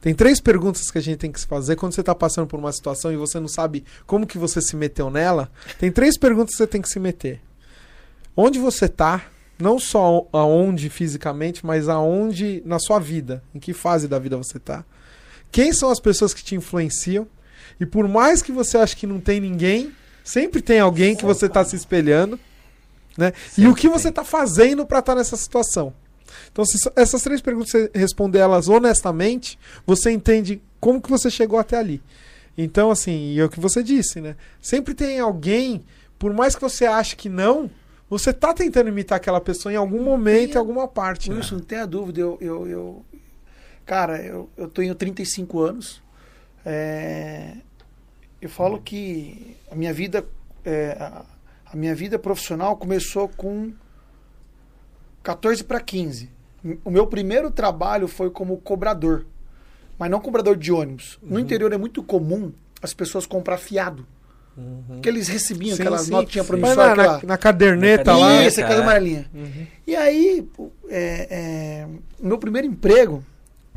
[0.00, 2.58] Tem três perguntas que a gente tem que se fazer quando você está passando por
[2.60, 5.50] uma situação e você não sabe como que você se meteu nela.
[5.78, 7.40] Tem três perguntas que você tem que se meter.
[8.36, 9.24] Onde você está?
[9.58, 13.42] Não só aonde fisicamente, mas aonde na sua vida.
[13.54, 14.84] Em que fase da vida você está?
[15.52, 17.26] Quem são as pessoas que te influenciam?
[17.78, 19.92] E por mais que você ache que não tem ninguém,
[20.24, 22.38] sempre tem alguém que você está se espelhando.
[23.16, 23.32] Né?
[23.56, 25.94] E o que você está fazendo para estar tá nessa situação?
[26.50, 31.58] Então, se essas três perguntas você responder elas honestamente, você entende como que você chegou
[31.58, 32.02] até ali.
[32.56, 34.36] Então, assim, e é o que você disse, né?
[34.60, 35.84] Sempre tem alguém,
[36.18, 37.70] por mais que você ache que não,
[38.18, 41.30] você tá tentando imitar aquela pessoa em algum momento, em alguma parte.
[41.30, 41.60] Wilson, né?
[41.60, 42.20] não tenha dúvida.
[42.20, 43.04] Eu, eu, eu,
[43.84, 46.02] cara, eu, eu tenho 35 anos.
[46.64, 47.54] É,
[48.40, 50.24] eu falo que a minha vida,
[50.64, 51.24] é, a,
[51.66, 53.72] a minha vida profissional começou com
[55.22, 56.30] 14 para 15.
[56.84, 59.26] O meu primeiro trabalho foi como cobrador,
[59.98, 61.18] mas não cobrador de ônibus.
[61.22, 61.40] No uhum.
[61.40, 64.06] interior é muito comum as pessoas comprar fiado.
[64.56, 65.00] Uhum.
[65.00, 66.96] Que eles recebiam sim, aquelas notinhas promissórias.
[66.96, 68.46] Na, na, na, caderneta na lá.
[68.46, 69.26] Isso, aquela amarelinha.
[69.34, 69.66] Uhum.
[69.86, 70.48] E aí,
[70.88, 71.86] é, é,
[72.20, 73.24] meu primeiro emprego,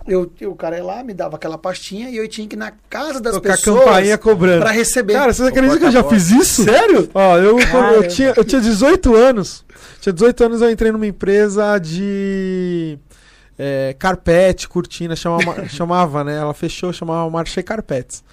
[0.07, 2.59] eu, eu, o cara ia lá, me dava aquela pastinha e eu tinha que ir
[2.59, 3.83] na casa das Tocar pessoas.
[3.83, 4.61] campainha cobrando.
[4.61, 5.13] Pra receber.
[5.13, 6.63] Cara, você acredita que eu já fiz isso?
[6.63, 7.09] Sério?
[7.13, 9.65] Ó, eu, eu, tinha, eu tinha 18 anos.
[9.99, 12.97] Tinha 18 anos, eu entrei numa empresa de
[13.57, 16.37] é, carpete, cortina, chamava, chamava, né?
[16.37, 18.23] Ela fechou, chamava Marché Carpetes.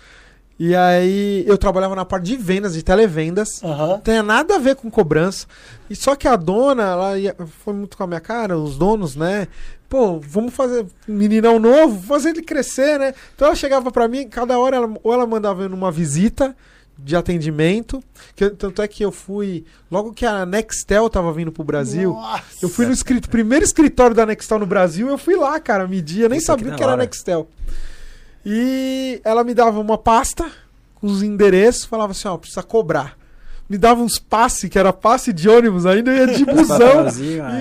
[0.59, 3.61] E aí eu trabalhava na parte de vendas, de televendas.
[3.63, 3.89] Uhum.
[3.89, 5.47] Não tem nada a ver com cobrança.
[5.91, 9.17] E só que a dona, ela ia, foi muito com a minha cara, os donos,
[9.17, 9.49] né?
[9.89, 13.15] Pô, vamos fazer um meninão novo, fazer ele crescer, né?
[13.35, 16.57] Então ela chegava para mim, cada hora ela, ou ela mandava numa visita
[16.97, 18.03] de atendimento.
[18.37, 19.65] Que, tanto é que eu fui.
[19.91, 22.43] Logo que a Nextel tava vindo pro Brasil, Nossa.
[22.63, 26.23] eu fui no escrito, primeiro escritório da Nextel no Brasil, eu fui lá, cara, medir,
[26.23, 27.49] eu nem Isso sabia que, que era Nextel.
[28.45, 30.51] E ela me dava uma pasta
[30.95, 33.17] com os endereços, falava assim, ó, precisa cobrar.
[33.67, 37.07] Me dava uns passe, que era passe de ônibus ainda, eu ia de busão.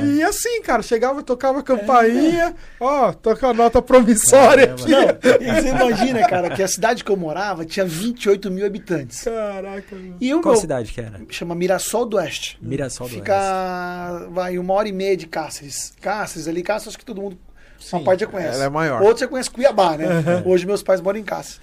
[0.06, 2.54] e assim, cara, chegava, tocava campainha, é.
[2.78, 4.92] ó, toca a nota promissória aqui.
[4.92, 9.24] Não, e você imagina, cara, que a cidade que eu morava tinha 28 mil habitantes.
[9.24, 10.18] Caraca, mano.
[10.20, 11.22] E Qual meu, cidade que era?
[11.30, 12.60] Chama Mirassol do Oeste.
[12.62, 14.24] Mirassol do Fica, Oeste.
[14.24, 15.94] Fica, vai, uma hora e meia de Cáceres.
[16.02, 17.38] Cáceres ali, Cáceres acho que todo mundo
[17.84, 18.56] Sim, uma parte já conhece.
[18.56, 19.02] Ela é maior.
[19.02, 20.06] Outro já conhece Cuiabá, né?
[20.08, 20.52] Uhum.
[20.52, 21.56] Hoje meus pais moram em casa.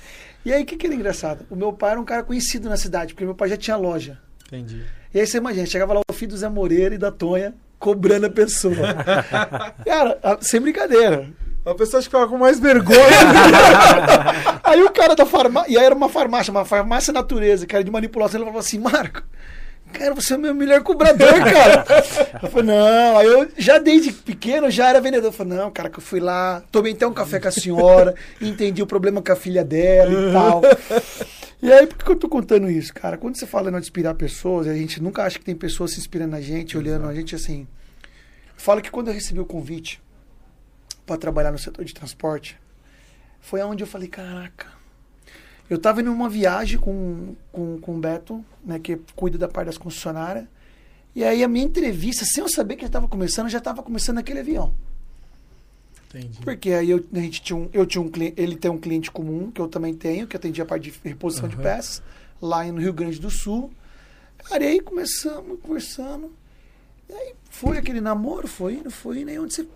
[0.45, 1.45] E aí, o que, que era engraçado?
[1.51, 4.19] O meu pai era um cara conhecido na cidade, porque meu pai já tinha loja.
[4.47, 4.83] Entendi.
[5.13, 8.27] E aí você imagina, chegava lá o filho do Zé Moreira e da Tonha cobrando
[8.27, 8.75] a pessoa.
[9.85, 11.29] cara, sem brincadeira.
[11.65, 12.99] A pessoa ficava com mais vergonha.
[14.65, 15.71] aí o cara da farmácia.
[15.71, 18.41] E aí era uma farmácia, uma farmácia natureza, que era de manipulação.
[18.41, 19.23] Ele falou assim: Marco,
[19.93, 21.85] Cara, você é o meu melhor cobrador, cara.
[22.43, 23.19] eu falei, não.
[23.19, 25.29] Aí eu já desde pequeno já era vendedor.
[25.29, 28.15] Eu falei, não, cara, que eu fui lá, tomei até um café com a senhora,
[28.41, 30.63] entendi o problema com a filha dela e tal.
[31.63, 33.19] E aí, por que eu tô contando isso, cara?
[33.19, 36.33] Quando você fala em inspirar pessoas, a gente nunca acha que tem pessoas se inspirando
[36.33, 37.67] na gente, olhando a gente assim.
[38.49, 40.03] Eu falo que quando eu recebi o convite
[41.05, 42.59] para trabalhar no setor de transporte,
[43.41, 44.80] foi aonde eu falei, caraca
[45.71, 49.67] eu estava indo numa viagem com, com, com o Beto, né, que cuida da parte
[49.67, 50.45] das concessionárias.
[51.15, 54.17] E aí a minha entrevista, sem eu saber que já estava começando, já estava começando
[54.17, 54.75] naquele avião.
[56.09, 56.41] Entendi.
[56.43, 59.13] Porque aí eu, a gente tinha um, eu tinha um cliente, ele tem um cliente
[59.13, 61.51] comum, que eu também tenho, que atendia a parte de reposição uhum.
[61.51, 62.03] de peças,
[62.43, 63.71] lá no Rio Grande do Sul.
[64.39, 66.33] Cara, e aí começamos conversando.
[67.09, 69.31] E aí foi aquele namoro, foi indo, foi indo.
[69.31, 69.69] E onde você,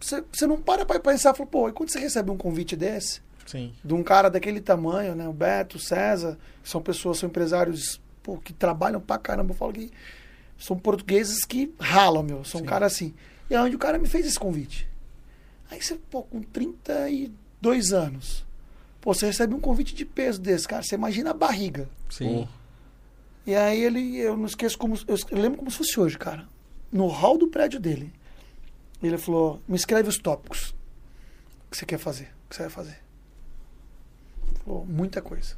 [0.00, 3.20] você, você não para para pensar, falou, pô, e quando você recebe um convite desse,
[3.48, 3.72] Sim.
[3.82, 5.26] de um cara daquele tamanho, né?
[5.26, 9.52] O Beto, o César, são pessoas, são empresários pô, que trabalham pra caramba.
[9.52, 9.90] Eu falo que
[10.58, 12.44] são portugueses que ralam, meu.
[12.44, 13.14] São um cara assim.
[13.48, 14.86] E é onde o cara me fez esse convite.
[15.70, 18.44] Aí você, pô, com 32 anos,
[19.00, 20.82] pô, você recebe um convite de peso desse, cara.
[20.82, 21.88] Você imagina a barriga.
[22.10, 22.46] Sim.
[23.46, 24.94] E aí ele, eu não esqueço como.
[25.08, 26.46] Eu lembro como se fosse hoje, cara.
[26.92, 28.12] No hall do prédio dele.
[29.02, 30.74] Ele falou: me escreve os tópicos
[31.70, 32.24] que você quer fazer.
[32.44, 33.07] O que você vai fazer?
[34.68, 35.56] Falou, muita coisa.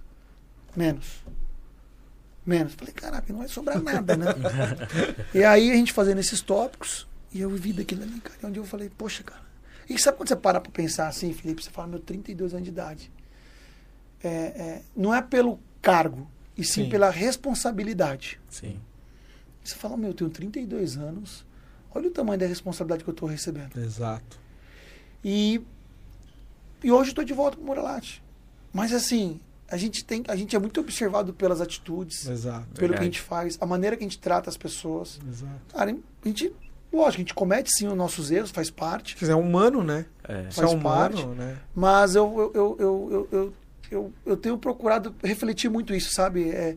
[0.77, 1.25] Menos.
[2.47, 2.75] Menos.
[2.75, 4.27] Falei, caraca, não vai sobrar nada, né?
[5.35, 8.65] e aí a gente fazendo esses tópicos, e eu vi daquilo ali, cara, onde eu
[8.65, 9.43] falei, poxa, cara.
[9.89, 11.65] E sabe quando você para pra pensar assim, Felipe?
[11.65, 13.11] Você fala, meu, 32 anos de idade.
[14.23, 18.41] É, é, não é pelo cargo, e sim, sim, pela responsabilidade.
[18.49, 18.81] Sim.
[19.65, 21.45] Você fala, meu, eu tenho 32 anos,
[21.93, 23.77] olha o tamanho da responsabilidade que eu estou recebendo.
[23.77, 24.39] Exato.
[25.25, 25.61] E,
[26.85, 28.23] e hoje eu estou de volta para o Moralate.
[28.73, 32.99] Mas assim, a gente tem, a gente é muito observado pelas atitudes, Exato, pelo verdade.
[32.99, 35.19] que a gente faz, a maneira que a gente trata as pessoas.
[35.29, 35.75] Exato.
[35.75, 35.91] Cara,
[36.25, 36.53] a gente
[36.93, 39.15] Lógico, a gente comete sim os nossos erros, faz parte.
[39.15, 40.07] Quer dizer, é humano, né?
[40.29, 40.49] É.
[40.49, 41.27] Isso é Faz humano, parte.
[41.27, 41.57] né?
[41.75, 43.55] Mas eu, eu, eu, eu, eu, eu,
[43.91, 46.51] eu, eu tenho procurado refletir muito isso, sabe?
[46.51, 46.77] É,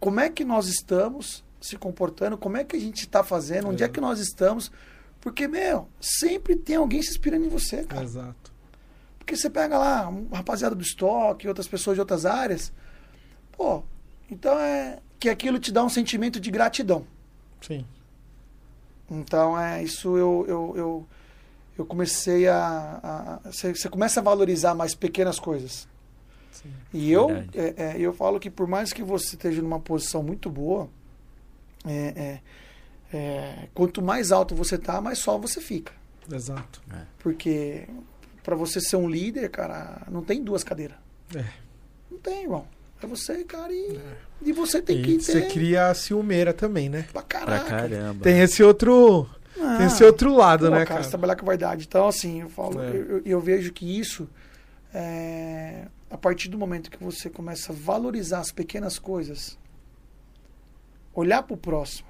[0.00, 3.82] como é que nós estamos se comportando, como é que a gente está fazendo, onde
[3.82, 3.88] é.
[3.88, 4.70] que nós estamos.
[5.20, 8.02] Porque, meu, sempre tem alguém se inspirando em você, cara.
[8.02, 8.52] Exato.
[9.28, 12.72] Porque você pega lá um rapaziada do estoque, outras pessoas de outras áreas.
[13.52, 13.82] Pô,
[14.30, 17.04] então é que aquilo te dá um sentimento de gratidão.
[17.60, 17.84] Sim.
[19.10, 21.06] Então é isso eu, eu, eu,
[21.76, 23.00] eu comecei a.
[23.44, 25.86] a- Você você começa a valorizar mais pequenas coisas.
[26.50, 26.72] Sim.
[26.94, 30.48] E eu, é, é, eu falo que por mais que você esteja numa posição muito
[30.48, 30.88] boa,
[31.86, 32.40] é,
[33.12, 35.92] é, é, quanto mais alto você tá, mais só você fica.
[36.32, 36.80] Exato.
[37.18, 37.86] Porque
[38.48, 40.96] para você ser um líder, cara, não tem duas cadeiras.
[41.36, 41.44] É.
[42.10, 42.66] Não tem, irmão.
[43.02, 44.00] É você, cara, e,
[44.40, 47.02] e você tem E que você ter cria a ciumeira também, né?
[47.12, 47.68] pra Pra caraca.
[47.68, 48.22] caramba.
[48.24, 49.28] Tem esse outro,
[49.60, 51.02] Ah, tem esse outro lado, pô, né, cara, cara?
[51.02, 51.84] você trabalhar com a verdade.
[51.86, 52.88] Então, assim, eu falo, É.
[52.96, 54.26] eu, eu- vejo que isso,
[54.94, 59.58] é, a partir do momento que você começa a valorizar as pequenas coisas,
[61.14, 62.08] olhar para o próximo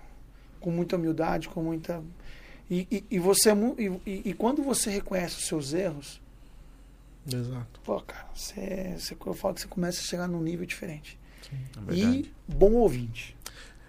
[0.60, 2.00] com muita humildade, com muita.
[2.70, 6.20] E, e, e você é e, e- e quando você reconhece os seus erros,
[7.36, 7.80] Exato.
[7.84, 11.18] pô, cara, você, você, eu falo que você começa a chegar num nível diferente.
[11.52, 12.32] É verdade.
[12.48, 13.36] E bom ouvinte.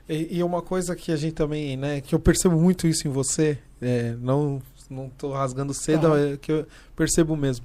[0.07, 3.11] E, e uma coisa que a gente também, né, que eu percebo muito isso em
[3.11, 7.63] você, é, não não tô rasgando cedo, é que eu percebo mesmo.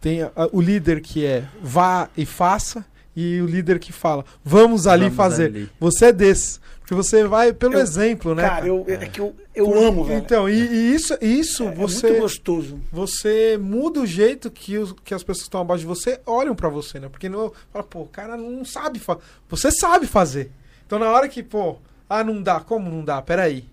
[0.00, 2.84] Tem a- o líder que é vá e faça
[3.14, 5.46] e o líder que fala vamos ali Vamos fazer.
[5.46, 5.70] ali.
[5.78, 6.58] Você é desse,
[6.94, 8.42] porque você vai pelo Eu- exemplo, né?
[8.48, 10.18] cara, eu, é que eu, eu amo, velho.
[10.18, 12.80] Então, e, e isso, isso é, é você muito gostoso.
[12.92, 16.54] você muda o jeito que, os- que as pessoas que estão abaixo de você olham
[16.54, 17.08] pra você, né?
[17.08, 19.20] Porque não fala, pô, o cara não sabe fazer.
[19.48, 20.50] Você sabe fazer.
[20.86, 21.76] Então na hora que, pô,
[22.08, 23.20] ah, não dá, como não dá?
[23.22, 23.64] Peraí.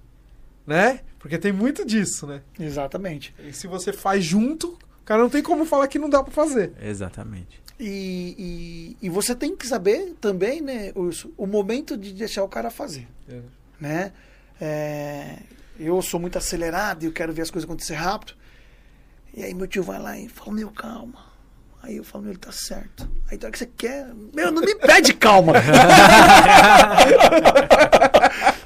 [0.66, 1.02] Né?
[1.20, 2.42] Porque tem muito disso, né?
[2.60, 3.34] Exatamente.
[3.48, 6.32] E se você faz junto, o cara não tem como falar que não dá pra
[6.32, 6.72] fazer.
[6.82, 7.62] Exatamente.
[7.84, 12.48] E, e, e você tem que saber também, né, Urso, o momento de deixar o
[12.48, 13.08] cara fazer,
[13.80, 14.12] né?
[14.62, 15.38] É,
[15.80, 18.34] eu sou muito acelerado e eu quero ver as coisas acontecer rápido.
[19.34, 21.32] E aí meu tio vai lá e fala, meu, calma.
[21.82, 23.10] Aí eu falo, meu, ele tá certo.
[23.32, 24.08] Aí hora que você quer.
[24.36, 25.54] Meu, não me pede calma.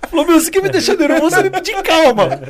[0.09, 2.41] Falou, meu, você quer me deixar nervoso, você me pedir calma.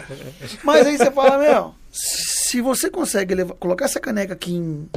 [0.63, 4.89] Mas aí você fala, meu, se você consegue levar- colocar essa caneca aqui em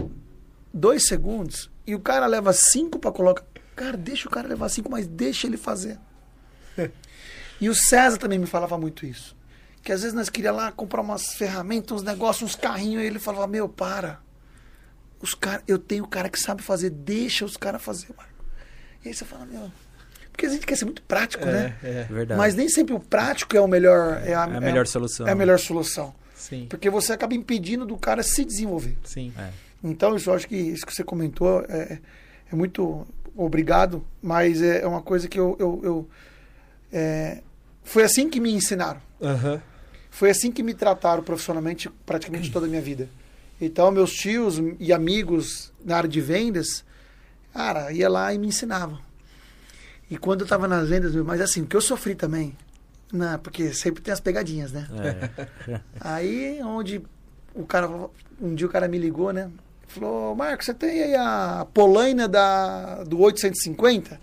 [0.72, 3.44] dois segundos e o cara leva cinco pra colocar.
[3.74, 5.98] Cara, deixa o cara levar cinco, mas deixa ele fazer.
[7.60, 9.36] e o César também me falava muito isso.
[9.82, 13.18] Que às vezes nós queríamos lá comprar umas ferramentas, uns negócios, uns carrinhos, e ele
[13.18, 14.20] falava, meu, para.
[15.20, 18.44] Os cara, eu tenho cara que sabe fazer, deixa os caras fazer, Marco.
[19.04, 19.70] E aí você fala, meu.
[20.30, 21.76] Porque a gente quer ser muito prático, né?
[21.82, 22.04] é.
[22.04, 22.38] Verdade.
[22.38, 24.22] Mas nem sempre o prático é o melhor.
[24.24, 25.26] É a, É a melhor solução.
[25.26, 26.14] É a melhor solução.
[26.34, 26.66] Sim.
[26.70, 28.96] Porque você acaba impedindo do cara se desenvolver.
[29.02, 29.32] Sim.
[29.36, 29.50] É.
[29.82, 31.98] Então, isso eu acho que isso que você comentou é,
[32.52, 35.56] é muito obrigado, mas é uma coisa que eu.
[35.58, 36.08] eu, eu-
[36.92, 37.42] é,
[37.84, 39.00] foi assim que me ensinaram.
[39.22, 39.62] Aham.
[40.10, 43.08] Foi assim que me trataram profissionalmente praticamente toda a minha vida.
[43.60, 46.84] Então, meus tios e amigos na área de vendas,
[47.52, 48.98] cara, ia lá e me ensinavam.
[50.10, 52.56] E quando eu estava nas vendas, mas assim, o que eu sofri também,
[53.12, 54.88] né, porque sempre tem as pegadinhas, né?
[55.68, 55.80] É.
[56.00, 57.02] Aí, onde
[57.54, 57.88] o cara,
[58.40, 59.50] um dia o cara me ligou, né?
[59.88, 64.20] Falou, Marcos, você tem aí a Polaina da, do 850?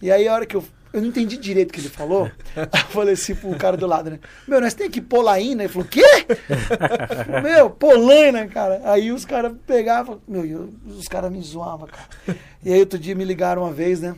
[0.00, 2.66] E aí, a hora que eu, eu não entendi direito o que ele falou, eu
[2.88, 4.18] falei assim pro cara do lado, né?
[4.46, 5.64] Meu, nós tem aqui Polaina?
[5.64, 6.02] Ele falou, quê?
[7.26, 8.80] Falei, Meu, Polaina, cara.
[8.84, 12.38] Aí os caras pegavam, meu, eu- os caras me zoavam, cara.
[12.64, 14.14] E aí, outro dia me ligaram uma vez, né?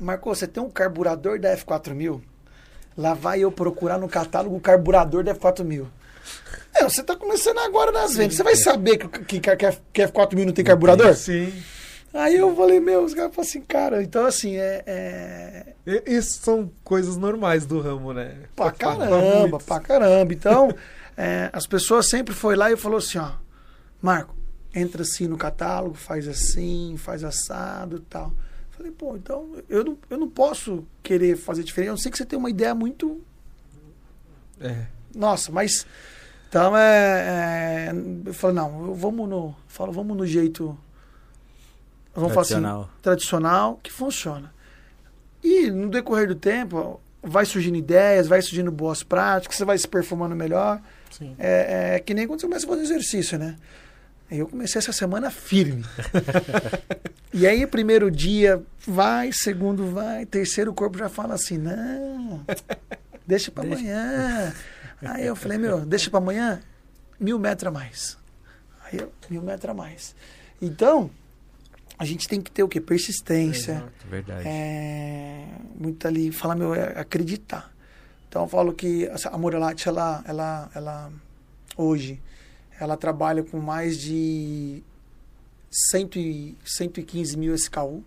[0.00, 2.20] Marcos, você tem um carburador da F4000?
[2.98, 5.86] Lá vai eu procurar no catálogo o carburador da F4000.
[6.74, 8.36] É, você tá começando agora nas vendas.
[8.36, 9.56] Você vai saber que, que, que, a-
[9.92, 11.14] que a F4000 não tem carburador?
[11.14, 11.52] Sim.
[12.12, 14.82] Aí eu falei, meu, os caras falaram assim, cara, então assim, é.
[14.86, 18.36] é Isso são coisas normais do ramo, né?
[18.54, 20.32] pra caramba, pra caramba.
[20.32, 20.74] Então,
[21.16, 23.32] é, as pessoas sempre foi lá e falou assim, ó,
[24.00, 24.34] Marco,
[24.74, 28.32] entra assim no catálogo, faz assim, faz assado e tal.
[28.70, 31.90] Falei, pô, então eu não, eu não posso querer fazer diferente.
[31.90, 33.20] Eu sei que você tem uma ideia muito
[34.60, 34.86] É.
[35.14, 35.86] Nossa, mas.
[36.56, 37.90] Então é.
[37.90, 37.92] é
[38.24, 39.54] eu falo, não, vamos no.
[39.68, 40.76] Falo, vamos no jeito.
[42.14, 42.90] Vamos falar assim, Tradicional.
[43.02, 44.54] tradicional, que funciona.
[45.44, 49.86] E no decorrer do tempo, vai surgindo ideias, vai surgindo boas práticas, você vai se
[49.86, 50.80] perfumando melhor.
[51.10, 51.36] Sim.
[51.38, 53.56] É, é que nem quando você começa a fazer exercício, né?
[54.30, 55.84] Eu comecei essa semana firme.
[57.34, 62.40] e aí, primeiro dia vai, segundo vai, terceiro o corpo já fala assim: não,
[63.26, 63.78] deixa pra Deixa.
[63.78, 64.54] amanhã.
[65.04, 66.62] Aí eu falei, meu, deixa para amanhã
[67.20, 68.18] mil metros a mais.
[68.84, 70.14] Aí eu, mil metros a mais.
[70.60, 71.10] Então,
[71.98, 72.80] a gente tem que ter o quê?
[72.80, 73.72] Persistência.
[73.72, 74.42] Exato, verdade.
[74.46, 75.46] É,
[75.78, 77.72] muito ali, falar, meu, é acreditar.
[78.28, 81.12] Então eu falo que a Morelate, ela, ela, ela,
[81.76, 82.20] hoje,
[82.78, 84.82] ela trabalha com mais de
[85.70, 88.04] 100 e, 115 mil SKU.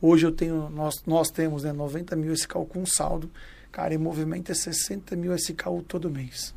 [0.00, 3.30] Hoje eu tenho, nós, nós temos né, 90 mil SKU com saldo.
[3.74, 6.54] Cara, em movimento é 60 mil SKU todo mês.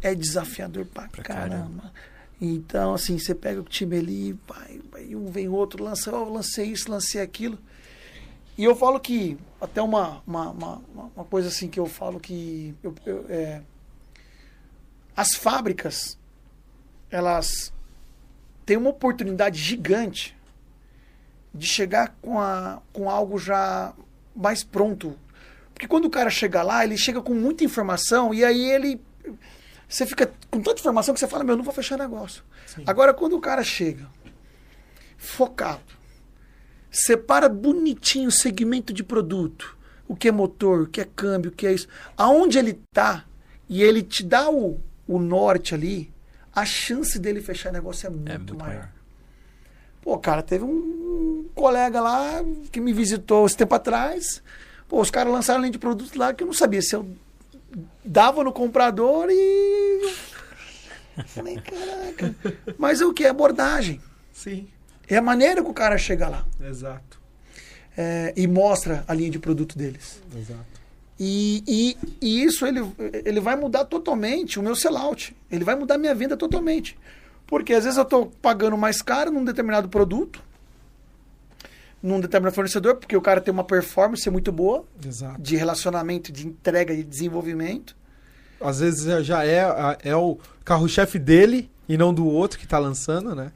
[0.00, 1.50] É, desafiador pra, Pra caramba.
[1.50, 1.92] caramba.
[2.40, 6.66] Então, assim, você pega o time ali, vai, vai, um vem outro, lança, oh, lancei
[6.66, 7.58] isso, lancei aquilo.
[8.56, 10.82] E eu falo que, até uma, uma, uma,
[11.16, 13.60] uma coisa assim que eu falo que eu, eu, é,
[15.16, 16.16] as fábricas,
[17.10, 17.72] elas
[18.64, 20.36] têm uma oportunidade gigante
[21.52, 23.92] de chegar com, a, com algo já
[24.36, 25.18] mais pronto.
[25.78, 29.00] Porque quando o cara chega lá, ele chega com muita informação e aí ele.
[29.88, 32.42] Você fica com tanta informação que você fala, meu, não vou fechar negócio.
[32.84, 34.08] Agora, quando o cara chega
[35.16, 35.84] focado,
[36.90, 41.54] separa bonitinho o segmento de produto, o que é motor, o que é câmbio, o
[41.54, 41.86] que é isso,
[42.16, 43.24] aonde ele tá
[43.68, 46.12] e ele te dá o, o norte ali,
[46.52, 48.74] a chance dele fechar negócio é muito, É muito maior.
[48.74, 48.92] maior.
[50.02, 54.42] Pô, cara, teve um colega lá que me visitou esse tempo atrás.
[54.88, 57.08] Pô, os caras lançaram linha de produtos lá que eu não sabia se eu
[58.04, 60.14] dava no comprador e.
[61.26, 62.34] Falei, caraca.
[62.78, 63.24] Mas é o que?
[63.24, 64.00] É abordagem.
[64.32, 64.68] Sim,
[65.08, 67.18] É a maneira que o cara chega lá exato.
[67.96, 70.22] é, e mostra a linha de produto deles.
[70.36, 70.78] Exato.
[71.18, 72.80] E, e, e isso ele,
[73.24, 75.36] ele vai mudar totalmente o meu sellout.
[75.50, 76.96] Ele vai mudar minha venda totalmente.
[77.48, 80.40] Porque às vezes eu estou pagando mais caro num determinado produto,
[82.02, 85.40] num determinado fornecedor, porque o cara tem uma performance muito boa Exato.
[85.40, 87.96] de relacionamento, de entrega e desenvolvimento.
[88.60, 89.62] Às vezes já- já é,
[90.02, 93.52] é o carro-chefe dele e não do outro que tá lançando, né?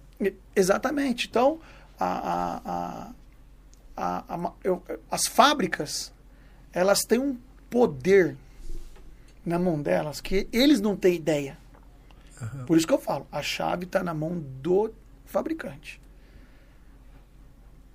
[0.55, 1.27] Exatamente.
[1.29, 1.61] Então,
[1.99, 3.13] a,
[3.97, 6.13] a, a, eu- as fábricas,
[6.73, 7.37] elas têm um
[7.71, 8.37] poder
[9.45, 11.59] na mão delas que eles não têm ideia.
[12.67, 14.93] Por isso que eu falo, a chave está na mão do
[15.27, 16.01] fabricante.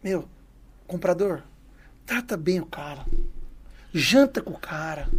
[0.04, 0.28] Meu,
[0.88, 1.44] comprador,
[2.06, 3.06] trata bem o cara.
[3.94, 5.10] Janta com o cara.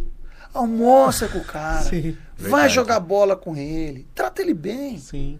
[0.53, 1.83] Almoça com o cara.
[1.83, 2.17] Sim.
[2.37, 2.73] Vai Verdade.
[2.73, 4.07] jogar bola com ele.
[4.15, 4.97] Trata ele bem.
[4.97, 5.39] Sim.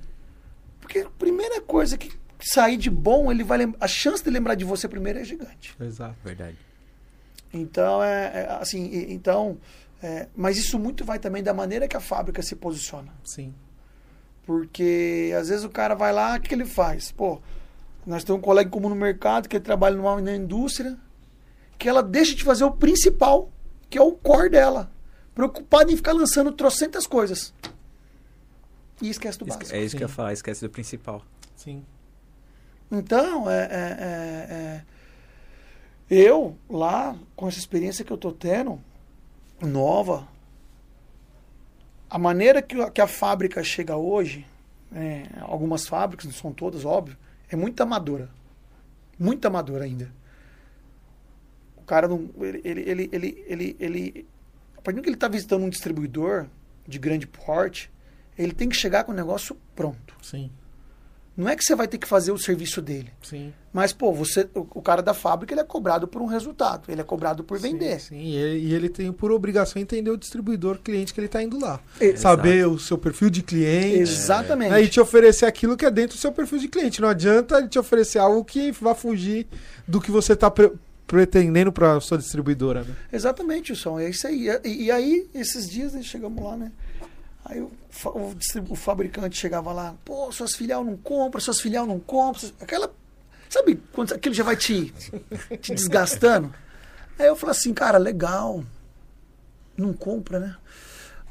[0.81, 4.63] Porque a primeira coisa que sair de bom, ele vai a chance de lembrar de
[4.65, 5.75] você primeiro é gigante.
[5.79, 6.15] Exato.
[6.23, 6.57] Verdade.
[7.51, 9.57] Então é, é, assim, e- então,
[10.03, 13.11] é, mas isso muito vai também da maneira que a fábrica se posiciona.
[13.23, 13.53] Sim.
[14.45, 17.11] Porque às vezes o cara vai lá, o que que ele faz?
[17.11, 17.41] Pô,
[18.05, 20.97] nós temos um colega comum no mercado que trabalha numa, na indústria,
[21.77, 23.49] que ela deixa de fazer o principal,
[23.89, 24.91] que é o core dela,
[25.35, 27.53] preocupada em ficar lançando trocentas coisas.
[29.01, 29.73] E esquece do básico.
[29.73, 30.13] É isso que eu ia Sim.
[30.15, 31.23] falar, esquece do principal.
[31.55, 31.85] Sim.
[32.91, 34.83] Então, é, é- é- é-
[36.09, 38.81] eu lá, com essa experiência que eu tô tendo,
[39.61, 40.27] nova,
[42.09, 44.45] a maneira que, a- que a fábrica chega hoje,
[44.93, 47.15] é, algumas fábricas, não são todas, óbvio,
[47.49, 48.29] é muito amadora.
[49.17, 50.11] Muito amadora ainda.
[51.77, 52.29] O cara não.
[52.39, 54.27] Ele, ele, ele, ele, ele,
[54.77, 56.47] a partir do que ele está visitando um distribuidor
[56.87, 57.91] de grande porte,
[58.37, 60.15] ele tem que chegar com o negócio pronto.
[60.21, 60.51] Sim.
[61.39, 63.09] Não é que você vai ter que fazer o serviço dele.
[63.23, 63.53] Sim.
[63.71, 66.99] Mas, pô, você, o, o cara da fábrica ele é cobrado por um resultado, ele
[66.99, 67.97] é cobrado por vender.
[68.01, 68.21] Sim, sim.
[68.23, 71.57] E, ele, e ele tem por obrigação entender o distribuidor, cliente que ele tá indo
[71.57, 71.79] lá.
[71.97, 72.19] Exato.
[72.19, 73.99] Saber o seu perfil de cliente.
[73.99, 74.73] Exatamente.
[74.73, 76.99] Aí te oferecer aquilo que é dentro do seu perfil de cliente.
[76.99, 79.47] Não adianta ele te oferecer algo que vá fugir
[79.87, 80.51] do que você está
[81.07, 82.83] pretendendo para sua distribuidora.
[82.83, 82.93] Né?
[83.13, 83.97] Exatamente, Wilson.
[83.97, 84.49] É isso aí.
[84.65, 86.69] E, e aí, esses dias, né, chegamos lá, né?
[87.49, 87.71] Aí o,
[88.05, 88.35] o
[88.69, 92.39] o fabricante chegava lá, pô, suas filial não compram, suas filial não compram.
[92.39, 92.93] suas- Aquela.
[93.49, 94.93] Sabe quando aquilo já vai te,
[95.59, 96.53] te desgastando?
[97.17, 98.63] Aí eu falei assim, cara, legal.
[99.75, 100.55] Não compra, né?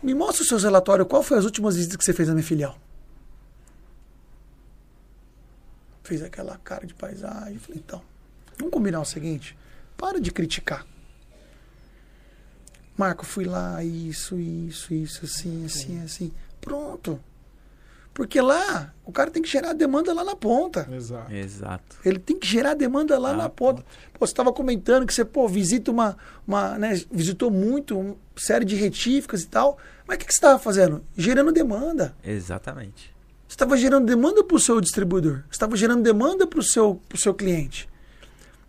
[0.03, 2.45] Me mostra os seus relatórios, qual foi as últimas visitas que você fez na minha
[2.47, 2.77] filial?
[6.03, 7.59] Fez aquela cara de paisagem.
[7.59, 8.03] Falei, então,
[8.59, 9.57] vamos combinar o seguinte:
[9.97, 10.85] para de criticar.
[12.99, 16.33] Marco, fui lá, isso, isso, isso, assim, assim, assim.
[16.61, 17.19] Pronto.
[18.13, 20.89] Porque lá, o cara tem que gerar a demanda lá na ponta.
[20.93, 21.33] Exato.
[21.33, 21.97] Exato.
[22.05, 23.85] Ele tem que gerar a demanda lá Ah, na ponta.
[24.13, 28.65] Pô, você estava comentando que você, pô, visita uma, uma né, visitou muito, uma série
[28.65, 29.79] de retíficas e tal.
[30.05, 31.05] Mas o que, que você estava fazendo?
[31.17, 32.17] Gerando demanda.
[32.25, 33.15] Exatamente.
[33.47, 35.45] Você estava gerando demanda para o seu distribuidor.
[35.45, 37.89] Você estava gerando demanda para o seu, pro seu cliente.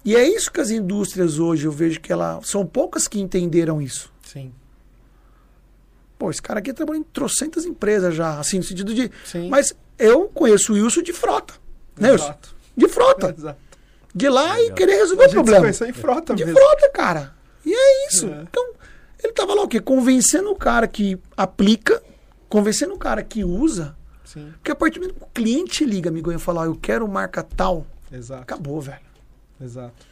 [0.06, 3.82] E é isso que as indústrias hoje, eu vejo que ela, são poucas que entenderam
[3.82, 4.14] isso.
[4.32, 4.52] Sim.
[6.18, 9.10] Pô, esse cara aqui trabalhou em trocentas empresas já, assim, no sentido de.
[9.26, 9.48] Sim.
[9.50, 11.54] Mas eu conheço o Wilson de frota.
[11.98, 12.26] Né, Wilson?
[12.26, 12.56] Exato.
[12.76, 13.36] De frota.
[13.38, 13.60] Exato.
[14.14, 14.76] De lá e Legal.
[14.76, 15.62] querer resolver A o se problema.
[15.62, 16.60] conheceu em frota De mesmo.
[16.60, 17.34] frota, cara.
[17.66, 18.28] E é isso.
[18.28, 18.42] É.
[18.42, 18.74] Então,
[19.24, 19.80] ele tava lá o quê?
[19.80, 22.02] Convencendo o cara que aplica,
[22.50, 23.96] convencendo o cara que usa.
[24.26, 27.08] Sim, Porque a partir do momento que o cliente liga, amigo, e falar, eu quero
[27.08, 28.44] marca tal, exato.
[28.44, 29.00] acabou, velho.
[29.62, 30.06] Exato.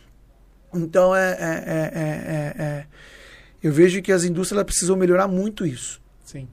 [0.73, 2.85] Então é, é, é, é- é- é-
[3.63, 5.99] Eu vejo que as indústrias precisam melhorar muito isso.
[6.23, 6.47] Sim,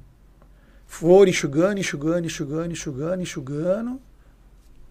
[0.86, 4.00] For enxugando, enxugando, enxugando, enxugando, enxugando.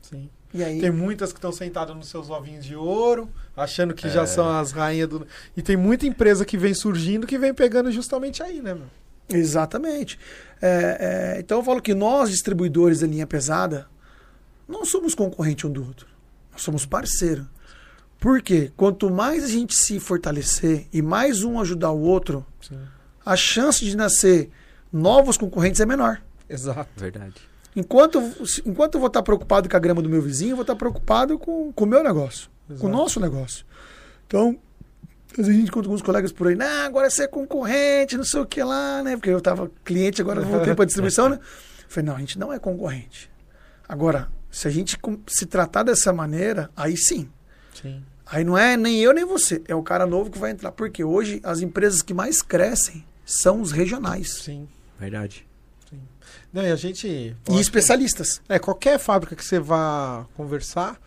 [0.01, 0.29] sim.
[0.55, 0.79] E aí.
[0.79, 4.09] Tem muitas que estão sentadas nos seus ovinhos de ouro, achando que É.
[4.11, 5.25] já são as rainhas do.
[5.57, 8.85] E tem muita empresa que vem surgindo que vem pegando justamente aí, né, meu?
[9.29, 10.19] Exatamente.
[10.61, 13.87] É, é, então eu falo que nós, distribuidores da linha pesada,
[14.67, 16.05] não somos concorrente um do outro.
[16.51, 17.47] Nós somos parceiro.
[18.23, 18.71] Por quê?
[18.77, 22.79] Quanto mais a gente se fortalecer e mais um ajudar o outro, Sim.
[23.25, 24.49] a chance de nascer
[24.93, 26.21] novos concorrentes é menor.
[26.49, 26.89] Exato.
[26.95, 27.33] Verdade.
[27.75, 28.21] Enquanto,
[28.65, 31.37] enquanto eu vou estar preocupado com a grama do meu vizinho, eu vou estar preocupado
[31.37, 32.87] com, com o meu negócio, com Exato.
[32.87, 33.65] o nosso negócio.
[34.25, 34.57] Então,
[35.31, 38.23] às vezes a gente encontra alguns colegas por aí, nah, agora você é concorrente, não
[38.23, 39.17] sei o que lá, né?
[39.17, 41.35] Porque eu estava cliente, agora eu voltei para distribuição, né?
[41.41, 43.29] Eu falei, não, a gente não é concorrente.
[43.85, 47.29] Agora, se a gente com- se tratar dessa maneira, aí sim.
[47.73, 48.01] Sim.
[48.25, 50.71] Aí não é nem eu nem você, é o cara novo que vai entrar.
[50.71, 54.67] Porque hoje as empresas que mais crescem são os regionais Sim.
[54.99, 55.45] Verdade.
[56.51, 57.07] Não, e a gente.
[57.49, 58.39] e especialistas.
[58.47, 60.99] É, qualquer fábrica que você vá conversar,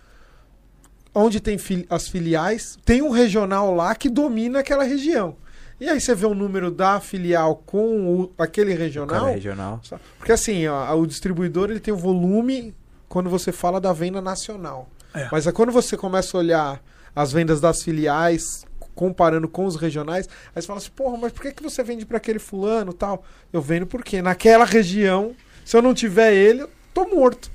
[1.15, 5.37] onde tem fili- as filiais, tem um regional lá que domina aquela região.
[5.81, 9.27] E aí você vê o número da filial com o- aquele regional.
[9.27, 9.81] regional.
[10.19, 12.75] Porque assim, ó, o distribuidor ele tem o volume
[13.09, 14.89] quando você fala da venda nacional.
[15.15, 15.29] É.
[15.31, 16.83] Mas é quando você começa a olhar
[17.17, 21.43] as vendas das filiais, comparando com os regionais, aí você fala assim, porra, mas por
[21.43, 23.25] que, que você vende para aquele fulano tal?
[23.53, 27.51] Eu vendo porque naquela região, se eu não tiver ele, eu tô morto.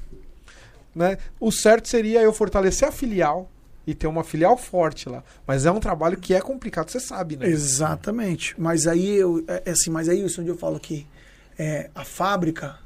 [0.94, 1.18] Né?
[1.40, 3.50] O certo seria eu fortalecer a filial
[3.86, 5.24] e ter uma filial forte lá.
[5.46, 7.48] Mas é um trabalho que é complicado, você sabe, né?
[7.48, 8.60] Exatamente.
[8.60, 11.08] Mas aí eu, é, é assim, mas aí isso onde eu falo que
[11.58, 12.78] é, a fábrica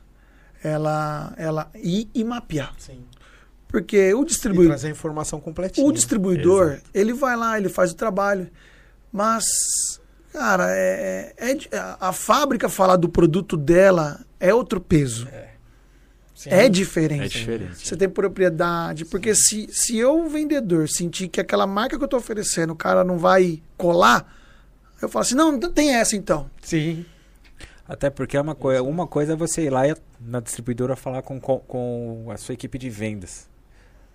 [0.63, 2.73] ela ela ir e mapear.
[2.77, 3.03] Sim.
[3.67, 5.85] Porque o distribuidor, trazer a informação completinha.
[5.85, 6.83] o distribuidor, Exato.
[6.93, 8.49] ele vai lá, ele faz o trabalho.
[9.11, 9.45] Mas
[10.31, 15.27] cara, é, é- é a, fábrica falar do produto dela é outro peso.
[16.35, 16.49] Sim.
[16.49, 17.23] É diferente.
[17.23, 17.87] É diferente.
[17.87, 19.05] Você tem propriedade.
[19.05, 23.03] Porque se, se eu, vendedor, sentir que aquela marca que eu estou oferecendo, o cara
[23.05, 24.31] não vai colar,
[25.01, 26.49] eu falo assim, não, tem essa então.
[26.61, 27.05] Sim.
[27.87, 31.21] Até porque é uma coisa, uma coisa é você ir lá e- na distribuidora falar
[31.21, 33.47] com, com, com a sua equipe de vendas.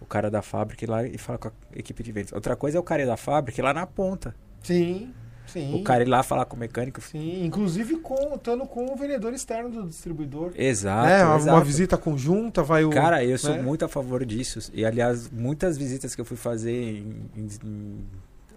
[0.00, 2.32] O cara da fábrica ir lá e falar com a equipe de vendas.
[2.32, 4.34] Outra coisa é o cara da fábrica ir lá na ponta.
[4.62, 5.12] Sim.
[5.46, 5.74] Sim.
[5.74, 7.00] O cara ir lá falar com o mecânico.
[7.00, 10.52] Sim, inclusive contando com o vendedor externo do distribuidor.
[10.54, 11.08] Exato.
[11.08, 11.56] é, uma, exato.
[11.56, 12.90] uma visita conjunta, vai o.
[12.90, 13.62] Cara, eu sou né?
[13.62, 14.70] muito a favor disso.
[14.72, 18.04] E, aliás, muitas visitas que eu fui fazer em, em- em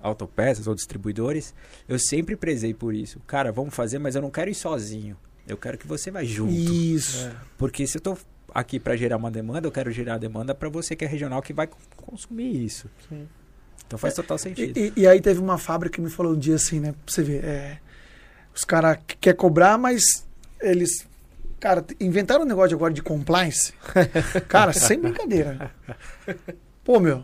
[0.04, 1.54] autopeças ou distribuidores,
[1.88, 3.20] eu sempre prezei por isso.
[3.26, 5.18] Cara, vamos fazer, mas eu não quero ir sozinho.
[5.48, 6.54] Eu quero que você vá junto.
[6.54, 7.26] Isso.
[7.26, 7.32] É.
[7.58, 8.16] Porque se eu tô
[8.54, 11.42] aqui para gerar uma demanda, eu quero gerar a demanda para você que é regional
[11.42, 12.90] que vai consumir isso.
[13.10, 13.28] Sim.
[13.86, 14.78] Então faz total sentido.
[14.78, 16.94] E, e- e aí teve uma fábrica que me falou um dia assim, né?
[17.06, 17.80] Pra você ver, é,
[18.56, 20.04] os caras querem cobrar, mas
[20.62, 21.06] eles.
[21.60, 23.74] Cara, inventaram um negócio agora de compliance.
[24.50, 25.72] Cara, sem brincadeira.
[26.84, 27.24] Pô, meu.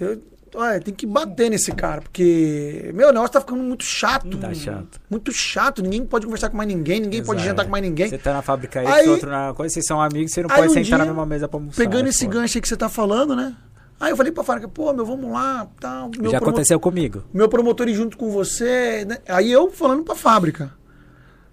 [0.00, 0.22] Eu,
[0.54, 2.90] olha, tem que bater nesse cara, porque.
[2.94, 4.36] Meu, o negócio tá ficando muito chato.
[4.38, 5.00] Tá chato.
[5.10, 5.82] Muito chato.
[5.82, 7.50] Ninguém pode conversar com mais ninguém, ninguém pode Exato.
[7.50, 8.08] jantar com mais ninguém.
[8.08, 10.68] Você tá na fábrica aí, Aí- outro na coisa, vocês são amigos, você não pode
[10.68, 11.76] um sentar na dia, mesma mesa pra almoçar.
[11.82, 12.38] Pegando é esse foda.
[12.40, 13.56] gancho aí que você tá falando, né?
[14.00, 16.10] Aí eu falei pra fábrica, pô, meu, vamos lá, tal.
[16.18, 17.22] Meu Já aconteceu comigo.
[17.32, 19.04] meu promotor ir junto com você.
[19.04, 19.18] né?
[19.28, 20.72] Aí eu falando pra fábrica.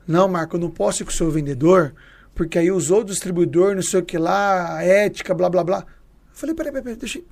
[0.08, 1.94] Não, Marco, eu não posso ir com o seu vendedor,
[2.34, 5.80] porque aí usou o distribuidor, não sei o que lá, ética, blá blá blá.
[5.80, 5.86] Eu
[6.34, 7.20] falei, peraí, peraí, peraí, deixa.
[7.20, 7.26] eu-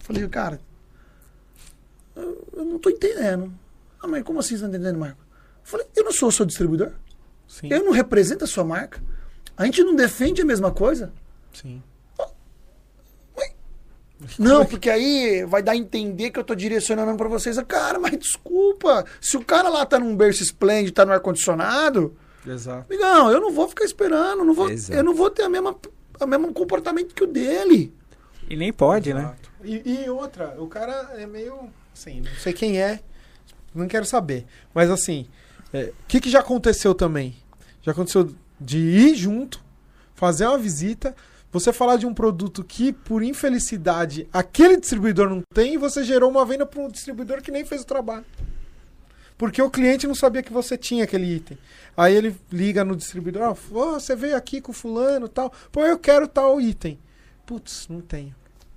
[0.00, 0.58] Falei, cara,
[2.16, 3.52] eu, eu não tô entendendo.
[4.02, 5.20] Ah, mas como assim você não tá entendendo, Marco?
[5.20, 6.92] Eu falei, eu não sou o seu distribuidor.
[7.46, 7.68] Sim.
[7.70, 9.02] Eu não represento a sua marca.
[9.56, 11.12] A gente não defende a mesma coisa.
[11.52, 11.82] Sim.
[14.38, 17.58] Não, porque aí vai dar a entender que eu tô direcionando pra vocês.
[17.68, 19.04] Cara, mas desculpa.
[19.20, 22.86] Se o cara lá tá num berço esplêndido, tá no ar-condicionado, Exato.
[22.90, 24.44] amigão, eu não vou ficar esperando.
[24.44, 24.98] Não vou, Exato.
[24.98, 25.76] eu não vou ter a mesma,
[26.20, 27.92] o mesmo comportamento que o dele.
[28.48, 29.20] E nem pode, né?
[29.20, 29.50] Exato.
[29.62, 31.68] E, e outra, o cara é meio.
[31.94, 33.00] Assim, não sei quem é,
[33.74, 34.44] não quero saber.
[34.74, 35.26] Mas assim,
[35.72, 37.34] o que, que já aconteceu também?
[37.82, 39.62] Já aconteceu de ir junto,
[40.14, 41.14] fazer uma visita,
[41.52, 46.28] você falar de um produto que, por infelicidade, aquele distribuidor não tem e você gerou
[46.30, 48.24] uma venda para um distribuidor que nem fez o trabalho.
[49.36, 51.58] porque o cliente não sabia que você tinha aquele item.
[51.96, 55.52] Aí ele liga no distribuidor, "Ô, você veio aqui com fulano tal.
[55.72, 56.98] Pô, eu quero tal item.
[57.44, 58.32] Putz, não tenho.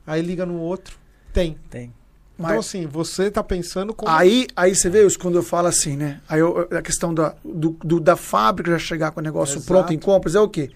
[0.05, 0.97] Aí liga no outro,
[1.31, 1.57] tem.
[1.69, 1.93] Tem.
[2.39, 4.11] Então Mas- assim, você tá pensando como...
[4.11, 6.21] Aí, aí você vê isso quando eu falo assim, né?
[6.29, 9.65] Aí eu- a questão da, do, do- da fábrica já chegar com o negócio Exato.
[9.67, 10.69] pronto em compras é o quê?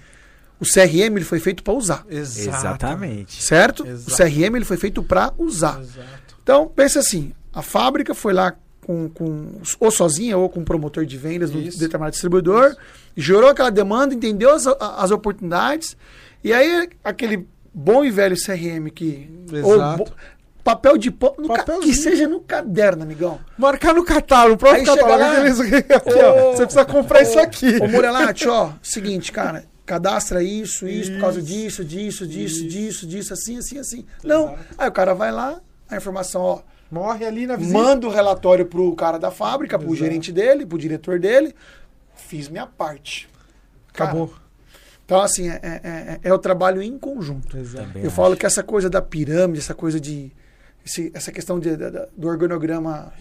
[0.59, 2.03] O CRM ele foi feito para usar.
[2.09, 3.41] Exatamente.
[3.43, 3.85] certo?
[3.85, 4.11] Exato.
[4.11, 5.79] O CRM ele foi feito para usar.
[5.81, 6.35] Exato.
[6.43, 8.53] Então, pensa assim, a fábrica foi lá
[8.85, 11.77] com, com ou sozinha ou com um promotor de vendas do Isso.
[11.79, 12.75] determinado distribuidor,
[13.15, 15.95] gerou aquela demanda, entendeu as, as oportunidades,
[16.43, 19.29] e aí aquele bom e velho CRM que...
[19.63, 19.97] ou Exato.
[20.05, 20.11] bo-
[20.63, 23.39] papel de pão, no ca- que seja no caderno, amigão.
[23.57, 25.19] Marcar no catálogo, no próprio Aí catálogo.
[25.19, 25.37] lá,
[25.97, 27.77] aqui, ó, Ô, você precisa comprar isso aqui.
[27.81, 33.33] Ô, Morelate, ó, seguinte, cara, cadastra isso, isso, por causa disso, disso, disso, disso, disso,
[33.33, 34.05] assim, assim, assim.
[34.23, 34.45] Não.
[34.53, 34.59] Exato.
[34.77, 35.59] Aí o cara vai lá,
[35.89, 36.59] a informação, ó,
[36.91, 37.77] Morre ali na visita.
[37.77, 39.99] manda o relatório pro cara da fábrica, pro Exato.
[39.99, 41.55] gerente dele, pro diretor dele.
[42.15, 43.29] Fiz minha parte.
[43.93, 44.33] Cara, Acabou.
[45.05, 47.57] Então, assim, é, é, é- é o trabalho em conjunto.
[47.57, 47.89] Exato.
[47.97, 48.11] Eu acho.
[48.11, 50.31] falo que essa coisa da pirâmide, essa coisa de.
[50.85, 53.11] Esse- essa questão de- da- do organograma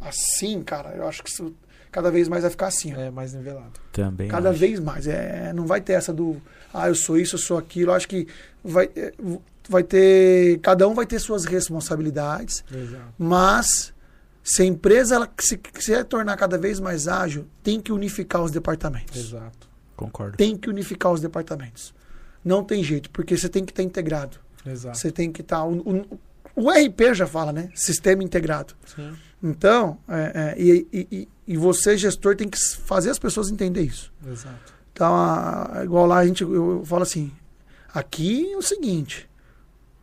[0.00, 1.54] assim, cara, eu acho que isso
[1.90, 2.94] cada vez mais vai ficar assim.
[2.94, 2.98] ó.
[3.00, 3.72] É mais nivelado.
[3.92, 4.58] Também Cada acho.
[4.58, 5.06] vez mais.
[5.06, 6.40] É, não vai ter essa do,
[6.72, 7.90] ah, eu sou isso, eu sou aquilo.
[7.90, 8.26] Eu acho que
[8.62, 9.12] vai, é,
[9.68, 10.58] vai ter.
[10.60, 13.14] Cada um vai ter suas responsabilidades, Exato.
[13.18, 13.94] mas
[14.42, 18.50] se a empresa ela se quiser tornar cada vez mais ágil, tem que unificar os
[18.50, 19.16] departamentos.
[19.18, 19.68] Exato.
[19.96, 20.36] Concordo.
[20.36, 21.94] Tem que unificar os departamentos.
[22.44, 24.38] Não tem jeito, porque você tem que estar integrado.
[24.66, 24.98] Exato.
[24.98, 25.64] Você tem que estar.
[26.56, 27.70] O RP já fala, né?
[27.74, 28.74] Sistema integrado.
[28.86, 29.12] Sim.
[29.42, 33.82] Então, é, é, e, e, e- e você, gestor, tem que fazer as pessoas entender
[33.82, 34.10] isso.
[34.26, 34.72] Exato.
[34.92, 37.30] Então, a- igual lá a gente, eu, eu falo assim,
[37.92, 39.28] aqui é o seguinte,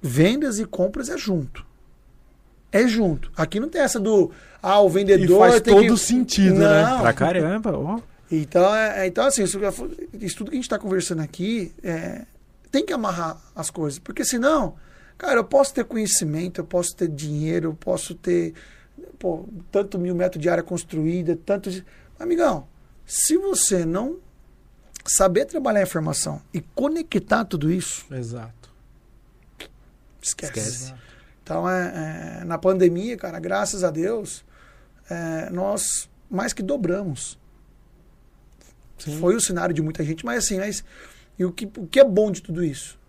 [0.02, 1.66] vendas e compras é junto.
[2.72, 3.32] É junto.
[3.36, 4.32] Aqui não tem essa do,
[4.62, 6.00] ah, o E vendedor faz tem todo que...
[6.00, 6.70] sentido, Não.
[6.96, 7.00] né?
[7.02, 8.00] Pra caramba, ó.
[8.32, 9.60] Então, é, é- então assim, isso,
[10.20, 12.22] isso tudo que a gente está conversando aqui, é,
[12.72, 14.00] tem que amarrar as coisas.
[14.00, 14.76] Porque senão,
[15.22, 18.56] cara, eu posso ter conhecimento, eu posso ter dinheiro, eu posso ter
[19.20, 21.86] pô, tanto mil metros de área construída, tanto de...
[22.20, 22.68] Amigão,
[23.06, 24.18] se você não
[25.06, 28.74] saber trabalhar a informação e conectar tudo isso, Exato.
[30.20, 30.60] esquece.
[30.60, 30.94] Esquece.
[31.44, 34.44] Então, é, é, na pandemia, cara, graças a Deus,
[35.08, 37.38] é, nós mais que dobramos.
[38.98, 39.20] Sim.
[39.20, 40.84] Foi o cenário de muita gente, mas assim, mas,
[41.38, 43.00] e o, que, o que é bom de tudo isso?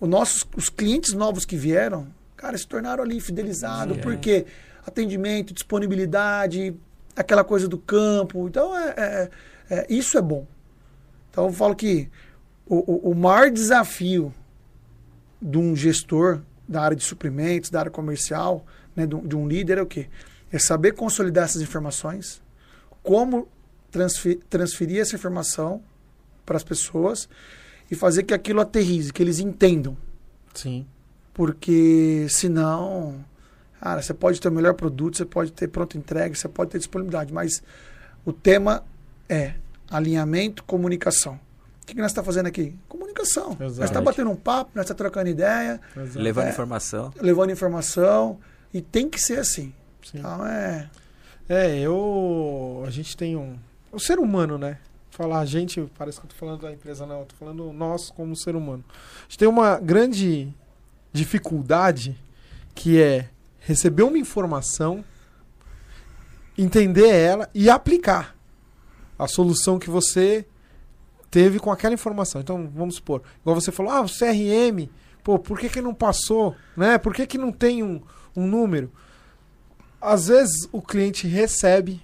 [0.00, 4.02] O nossos, os clientes novos que vieram, cara, se tornaram ali fidelizados, Sim, é.
[4.02, 4.46] porque
[4.86, 6.74] atendimento, disponibilidade,
[7.16, 8.46] aquela coisa do campo.
[8.48, 9.30] Então, é, é-
[9.70, 10.46] é- isso é bom.
[11.30, 12.08] Então, eu falo que
[12.66, 14.32] o, o, o maior desafio
[15.40, 19.46] de um gestor da área de suprimentos, da área comercial, né, de, um, de um
[19.48, 20.08] líder é o quê?
[20.52, 22.42] É saber consolidar essas informações,
[23.02, 23.48] como
[23.90, 25.82] transfe- transferir essa informação
[26.44, 27.28] para as pessoas
[27.90, 29.96] e fazer que aquilo aterrize, que eles entendam.
[30.54, 30.86] Sim.
[31.32, 33.24] Porque senão,
[33.80, 36.78] cara, você pode ter o melhor produto, você pode ter pronta entrega, você pode ter
[36.78, 37.62] disponibilidade, mas
[38.24, 38.84] o tema
[39.28, 39.54] é
[39.90, 41.34] alinhamento, comunicação.
[41.82, 42.74] O que, que nós estamos fazendo aqui?
[42.88, 43.56] Comunicação.
[43.58, 43.84] Nós Exato.
[43.84, 46.18] estamos batendo um papo, nós estamos trocando ideia, Exato.
[46.18, 46.50] Levando É.
[46.50, 47.12] informação.
[47.20, 48.38] levando informação,
[48.74, 49.72] e tem que ser assim.
[50.02, 50.18] Sim.
[50.18, 50.90] Então é.
[51.48, 52.84] É, eu.
[52.86, 53.56] A gente tem um.
[53.90, 54.76] O ser humano, né?
[55.10, 57.20] Falar gente, parece que eu tô falando da empresa, não.
[57.20, 58.84] Eu tô falando nós como ser humano.
[58.88, 60.52] A gente tem uma grande
[61.12, 62.16] dificuldade
[62.74, 63.28] que é
[63.58, 65.04] receber uma informação,
[66.56, 68.36] entender ela e aplicar
[69.18, 70.46] a solução que você
[71.30, 72.40] teve com aquela informação.
[72.40, 74.88] Então, vamos supor, igual você falou, ah, o CRM,
[75.22, 76.54] pô, por que, que não passou?
[76.76, 76.96] Né?
[76.98, 78.00] Por que, que não tem um,
[78.34, 78.90] um número?
[80.00, 82.00] Às vezes o cliente recebe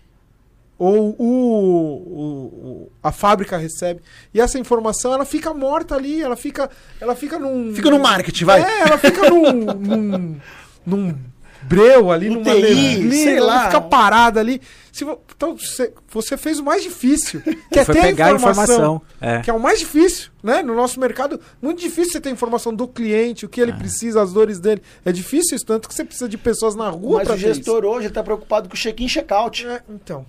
[0.79, 2.45] ou o, o-
[2.87, 4.01] o- a fábrica recebe
[4.33, 6.69] e essa informação ela fica morta ali, ela fica
[7.01, 8.63] ela fica num Fica no marketing, vai.
[8.63, 10.37] é, ela fica num, num,
[10.85, 11.15] num
[11.63, 13.65] breu ali, No numa TI, neblina, sei ela lá.
[13.67, 14.61] fica parada ali.
[14.93, 18.75] Se então, você, você fez o mais difícil, que é ter pegar a a informação.
[18.75, 19.03] informação.
[19.21, 19.41] É.
[19.41, 20.63] Que é o mais difícil, né?
[20.63, 23.77] No nosso mercado, muito difícil você ter informação do cliente, o que ele Ah.
[23.77, 24.83] precisa, as dores dele.
[25.07, 28.09] É difícil isso, tanto que você precisa de pessoas na rua Mas o gestor hoje
[28.09, 29.63] está preocupado com o check-in check-out.
[29.63, 29.71] isso.
[29.73, 30.27] É, então,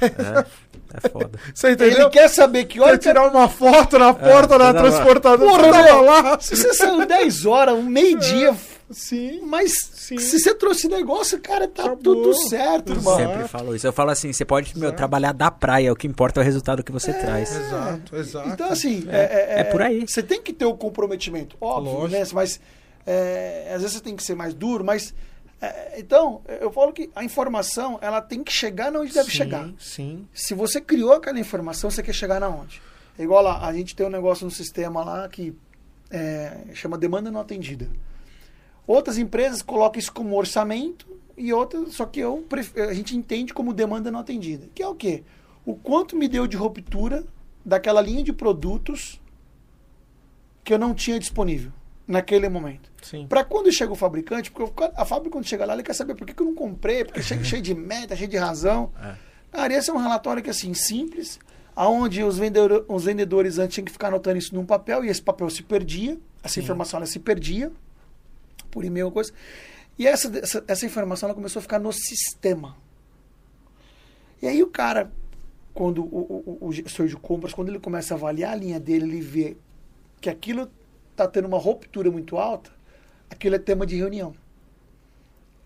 [0.00, 0.44] É,
[1.04, 1.30] é foda.
[1.54, 2.00] você entendeu?
[2.02, 4.80] Ele quer saber que Quer hora que tirar uma foto na porta da É, lá.
[4.82, 5.62] transportadora.
[5.64, 6.40] Porra, tava lá.
[6.40, 8.54] Se você saiu 10 horas, um meio-dia,
[8.90, 9.40] Sim.
[9.44, 10.18] mas Sim.
[10.18, 11.98] se você trouxe negócio, cara, tá Acabou.
[12.02, 13.14] tudo certo, irmão.
[13.18, 13.32] Exato.
[13.34, 13.86] Sempre falo isso.
[13.86, 16.82] Eu falo assim, você pode meu, trabalhar da praia, o que importa é o resultado
[16.82, 17.54] que você traz.
[17.54, 18.48] Exato, exato.
[18.48, 20.04] Então, assim, É, é, é por aí.
[20.08, 22.18] Você tem que ter o comprometimento, óbvio, Lógico.
[22.18, 22.26] né?
[22.32, 22.60] Mas
[23.06, 25.14] é, às vezes você tem que ser mais duro, mas É,
[25.96, 29.70] então, eu falo que a informação ela tem que chegar onde deve sim, chegar.
[29.78, 30.26] Sim.
[30.32, 32.80] Se você criou aquela informação, você quer chegar na onde?
[33.18, 35.54] É igual lá, a gente tem um negócio no sistema lá que
[36.10, 37.88] é, chama demanda não atendida.
[38.86, 41.06] Outras empresas colocam isso como orçamento
[41.36, 42.44] e outras, só que eu
[42.88, 44.66] a gente entende como demanda não atendida.
[44.74, 45.22] Que é o quê?
[45.66, 47.24] O quanto me deu de ruptura
[47.64, 49.20] daquela linha de produtos
[50.64, 51.72] que eu não tinha disponível
[52.10, 52.90] naquele momento.
[53.28, 56.14] Para quando chega o fabricante, porque o- a fábrica quando chega lá, ele quer saber
[56.14, 58.90] por que, que eu não comprei, porque cheio, cheio de meta, cheio de razão.
[59.02, 59.14] É.
[59.52, 61.38] Cara, esse é um relatório que assim, simples,
[61.74, 65.22] aonde os, vendedor, os vendedores antes tinham que ficar anotando isso num papel, e esse
[65.22, 66.60] papel se perdia, essa Sim.
[66.62, 67.70] informação ela se perdia,
[68.70, 69.32] por e-mail ou coisa.
[69.98, 72.76] E essa, essa, essa informação ela começou a ficar no sistema.
[74.42, 75.10] E aí o cara,
[75.74, 79.04] quando o, o, o gestor de compras, quando ele começa a avaliar a linha dele,
[79.04, 79.56] ele vê
[80.20, 80.70] que aquilo
[81.20, 82.70] está tendo uma ruptura muito alta,
[83.28, 84.34] aquilo é tema de reunião.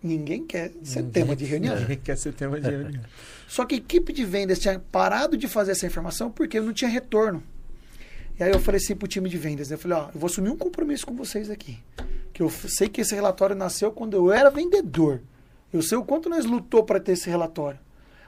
[0.03, 1.75] Ninguém quer ser tema de reunião.
[1.79, 3.03] Ninguém quer ser tema de reunião.
[3.47, 6.89] Só que a equipe de vendas tinha parado de fazer essa informação porque não tinha
[6.89, 7.41] retorno.
[8.37, 9.75] E aí eu falei assim pro time de vendas, né?
[9.75, 11.79] eu falei, ó, eu vou assumir um compromisso com vocês aqui.
[12.33, 15.21] Que eu sei que esse relatório nasceu quando eu era vendedor.
[15.71, 17.79] Eu sei o quanto nós lutou para ter esse relatório.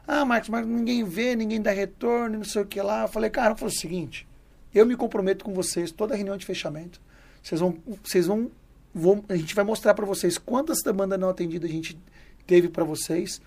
[0.07, 3.03] Ah, Marcos, mas ninguém vê, ninguém dá retorno, não sei o que lá.
[3.03, 4.25] Eu falei, cara, eu falei o seguinte,
[4.73, 7.01] eu me comprometo com vocês, toda reunião de fechamento,
[7.48, 8.52] vocês vão, vocês vão,
[8.93, 11.98] vão a gente vai mostrar para vocês quantas demandas não atendidas a gente
[12.45, 13.41] teve para vocês,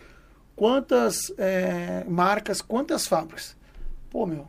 [0.56, 3.54] quantas é, marcas, quantas fábricas.
[4.08, 4.48] Pô, meu.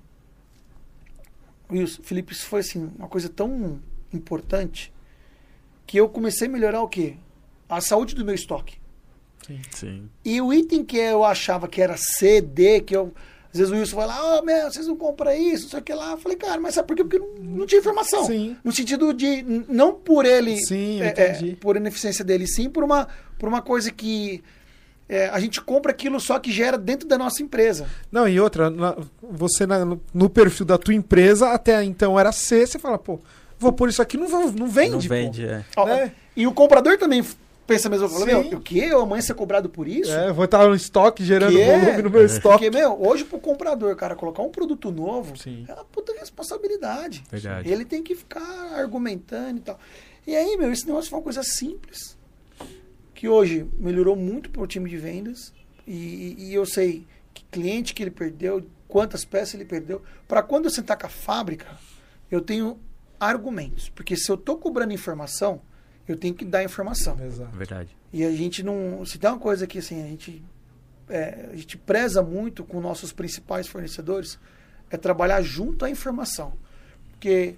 [1.69, 3.81] Wilson, Felipe, isso foi assim, uma coisa tão
[4.13, 4.93] importante
[5.85, 7.17] que eu comecei a melhorar o quê?
[7.67, 8.79] A saúde do meu estoque.
[9.71, 10.09] Sim.
[10.23, 13.13] E o item que eu achava que era C, D, que eu.
[13.53, 15.83] Às vezes o Wilson vai lá, oh, meu, vocês não compram isso, não sei o
[15.83, 16.11] que lá.
[16.11, 17.03] Eu falei, cara, mas sabe por quê?
[17.03, 18.25] Porque não, não tinha informação.
[18.25, 18.55] Sim.
[18.63, 21.55] No sentido de, não por ele, Sim, é, é, entendi.
[21.57, 24.41] por ineficiência dele, sim por uma, por uma coisa que
[25.09, 27.85] é, a gente compra aquilo só que gera dentro da nossa empresa.
[28.09, 29.83] Não, e outra, na- você na-
[30.13, 33.19] no, perfil da tua empresa, até então era C, você fala, pô,
[33.59, 35.07] vou pôr isso aqui, não, não vende, Não pô.
[35.09, 35.65] vende, é.
[35.75, 36.13] Ó, É.
[36.37, 37.21] E o comprador também
[37.65, 38.25] pensa mesma coisa.
[38.25, 38.49] Sim.
[38.49, 38.87] Meu, o quê?
[38.89, 40.11] Eu amanhã ser cobrado por isso?
[40.11, 41.79] É, vou estar no estoque, gerando Que é?
[41.79, 42.65] volume no meu estoque.
[42.65, 45.65] Porque, meu, hoje pro comprador, cara, colocar um produto novo Sim.
[45.67, 47.23] é uma puta responsabilidade.
[47.29, 47.69] Verdade.
[47.69, 49.79] Ele tem que ficar argumentando e tal.
[50.25, 52.17] E aí, meu, esse negócio foi uma coisa simples.
[53.13, 55.53] Que hoje melhorou muito pro time de vendas.
[55.87, 60.01] E, e eu sei que cliente que ele perdeu, quantas peças ele perdeu.
[60.27, 61.67] Para quando eu sentar com a fábrica,
[62.29, 62.79] eu tenho
[63.19, 63.89] argumentos.
[63.89, 65.61] Porque se eu tô cobrando informação,
[66.07, 67.19] eu tenho que dar informação.
[67.23, 67.55] Exato.
[67.55, 67.95] Verdade.
[68.11, 69.05] E a gente não.
[69.05, 70.43] Se tem uma coisa que assim, a gente,
[71.09, 74.39] é, a gente preza muito com nossos principais fornecedores,
[74.89, 76.53] é trabalhar junto à informação.
[77.11, 77.55] Porque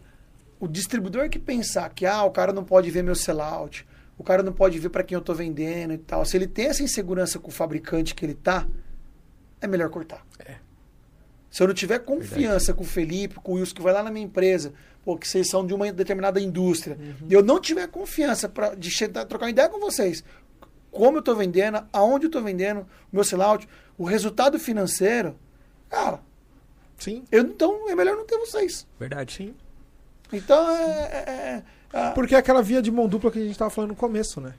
[0.59, 3.85] o distribuidor que pensar que ah, o cara não pode ver meu sellout,
[4.17, 6.67] o cara não pode ver para quem eu estou vendendo e tal, se ele tem
[6.67, 8.67] essa insegurança com o fabricante que ele tá,
[9.59, 10.25] é melhor cortar.
[11.53, 14.09] Se eu não tiver confiança com o Felipe, com o Wilson, que vai lá na
[14.09, 14.73] minha empresa,
[15.05, 16.97] pô, que vocês são de uma determinada indústria,
[17.29, 20.23] e eu não tiver confiança para de chegar- trocar uma ideia com vocês,
[20.89, 25.37] como eu estou vendendo, aonde eu estou vendendo, o meu sellout, o resultado financeiro,
[25.91, 26.19] cara,
[26.97, 27.23] Sim.
[27.31, 28.87] eu, então é melhor não ter vocês.
[28.99, 29.33] Verdade.
[29.33, 29.53] Sim.
[30.31, 30.81] Então é.
[30.81, 33.91] é- é- é- Porque é aquela via de mão dupla que a gente tava falando
[33.91, 34.55] no começo, né?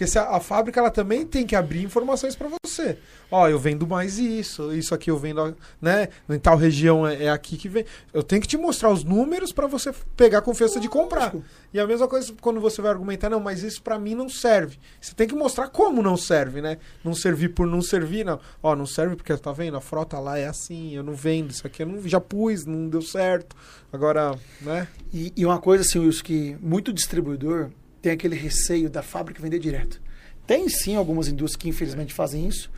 [0.00, 2.96] Porque se a, a fábrica ela também tem que abrir informações para você.
[3.30, 6.08] Ó, eu vendo mais isso, isso aqui eu vendo, né?
[6.26, 7.84] Em tal região é, é aqui que vem.
[8.10, 11.34] Eu tenho que te mostrar os números para você pegar a confiança de comprar.
[11.34, 11.44] Lógico.
[11.70, 14.78] E a mesma coisa quando você vai argumentar, não, mas isso para mim não serve.
[14.98, 16.78] Você tem que mostrar como não serve, né?
[17.04, 18.40] Não servir por não servir, não.
[18.62, 21.66] Ó, não serve porque tá vendo, a frota lá é assim, eu não vendo, isso
[21.66, 23.54] aqui eu não, já pus, não deu certo.
[23.92, 24.88] Agora, né?
[25.12, 27.70] E, e uma coisa assim, Wilson, que muito distribuidor
[28.02, 30.00] tem aquele receio da fábrica vender direto.
[30.46, 32.70] Tem sim algumas indústrias que infelizmente fazem isso,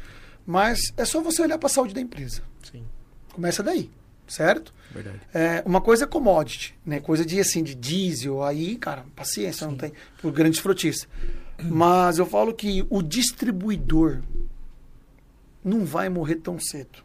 [0.46, 2.42] mas é só você olhar para a saúde da empresa.
[2.70, 2.84] Sim.
[3.32, 3.90] Começa daí,
[4.28, 4.74] certo?
[4.90, 5.20] Verdade.
[5.32, 7.00] É, uma coisa é commodity, né?
[7.00, 11.08] Coisa de assim, de diesel, aí, cara, paciência, não tem por grandes frotistas.
[11.62, 14.20] Mas eu falo que o distribuidor
[15.64, 16.98] não vai morrer tão cedo.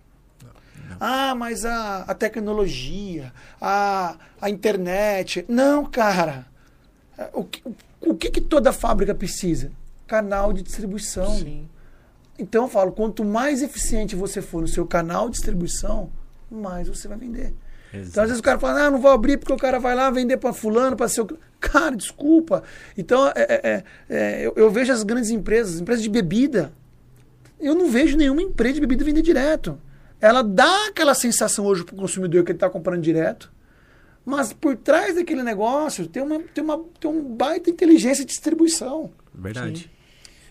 [0.99, 5.45] Ah, mas a, a tecnologia, a, a internet.
[5.47, 6.47] Não, cara.
[7.33, 7.61] O, que-
[8.01, 9.71] o, que, que toda fábrica precisa?
[10.05, 11.37] Canal de distribuição.
[11.37, 11.67] Sim.
[12.39, 16.11] Então eu falo, quanto mais eficiente você for no seu canal de distribuição,
[16.49, 17.53] mais você vai vender.
[17.93, 20.09] Então, às vezes o cara fala, ah, não vou abrir porque o cara vai lá
[20.11, 21.27] vender para fulano, para seu.
[21.59, 22.63] Cara, desculpa.
[22.97, 26.71] Então, é, é, é, é, eu, eu vejo as grandes empresas, as empresas de bebida.
[27.59, 29.79] Eu não vejo nenhuma empresa de bebida vender direto.
[30.19, 33.51] Ela dá aquela sensação hoje para o consumidor que ele está comprando direto.
[34.27, 39.09] Mas por trás daquele negócio tem uma, tem uma tem um baita inteligência de distribuição.
[39.33, 39.89] Verdade.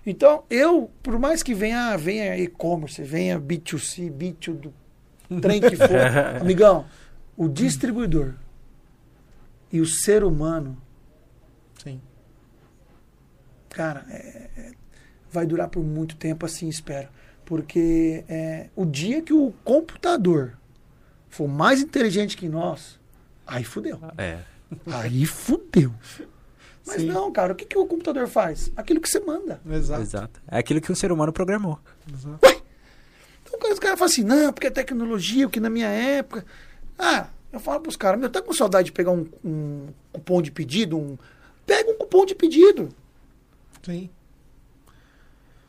[0.06, 4.54] Então, eu, por mais que venha, venha e-commerce, venha B2C, B2
[5.28, 5.90] do trem que for,
[6.40, 6.86] amigão,
[7.36, 8.32] o distribuidor
[9.70, 10.80] e o ser humano,
[11.84, 12.00] Sim.
[13.68, 14.72] cara, é- é-
[15.30, 17.10] vai durar por muito tempo, assim, espero.
[17.44, 20.56] Porque é, o dia que o computador
[21.28, 22.98] for mais inteligente que nós,
[23.46, 24.00] aí fudeu.
[24.18, 24.38] É.
[24.86, 25.92] Aí fudeu.
[26.86, 27.06] Mas Sim.
[27.06, 28.70] não, cara, o que, que o computador faz?
[28.76, 29.60] Aquilo que você manda.
[29.68, 30.02] Exato.
[30.02, 30.40] Exato.
[30.48, 31.78] É aquilo que um ser humano programou.
[32.12, 32.38] exato.
[33.44, 36.44] Então cara, os caras falam assim, não, porque é tecnologia, porque na minha época.
[36.98, 40.50] Ah, eu falo pros caras, meu, tá com saudade de pegar um, um cupom de
[40.50, 40.96] pedido?
[40.98, 41.16] Um...
[41.64, 42.88] Pega um cupom de pedido.
[43.84, 44.10] Sim.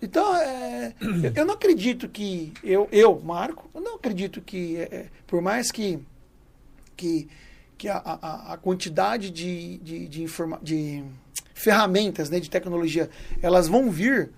[0.01, 2.53] Então, é, eu- eu não acredito que.
[2.63, 4.77] Eu, eu, Marco, eu não acredito que.
[4.77, 5.99] é, por mais que.
[6.95, 7.27] que,
[7.77, 11.03] que a, a, a quantidade de, de, de, informa, de
[11.53, 13.09] ferramentas né, de tecnologia
[13.41, 14.31] elas vão vir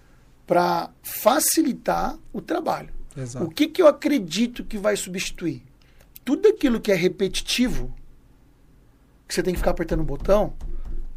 [0.46, 2.90] para facilitar o trabalho.
[3.16, 3.46] Exato.
[3.46, 5.64] O que, que eu acredito que vai substituir?
[6.26, 7.94] Tudo aquilo que é repetitivo,
[9.28, 10.54] que você tem que ficar apertando um botão,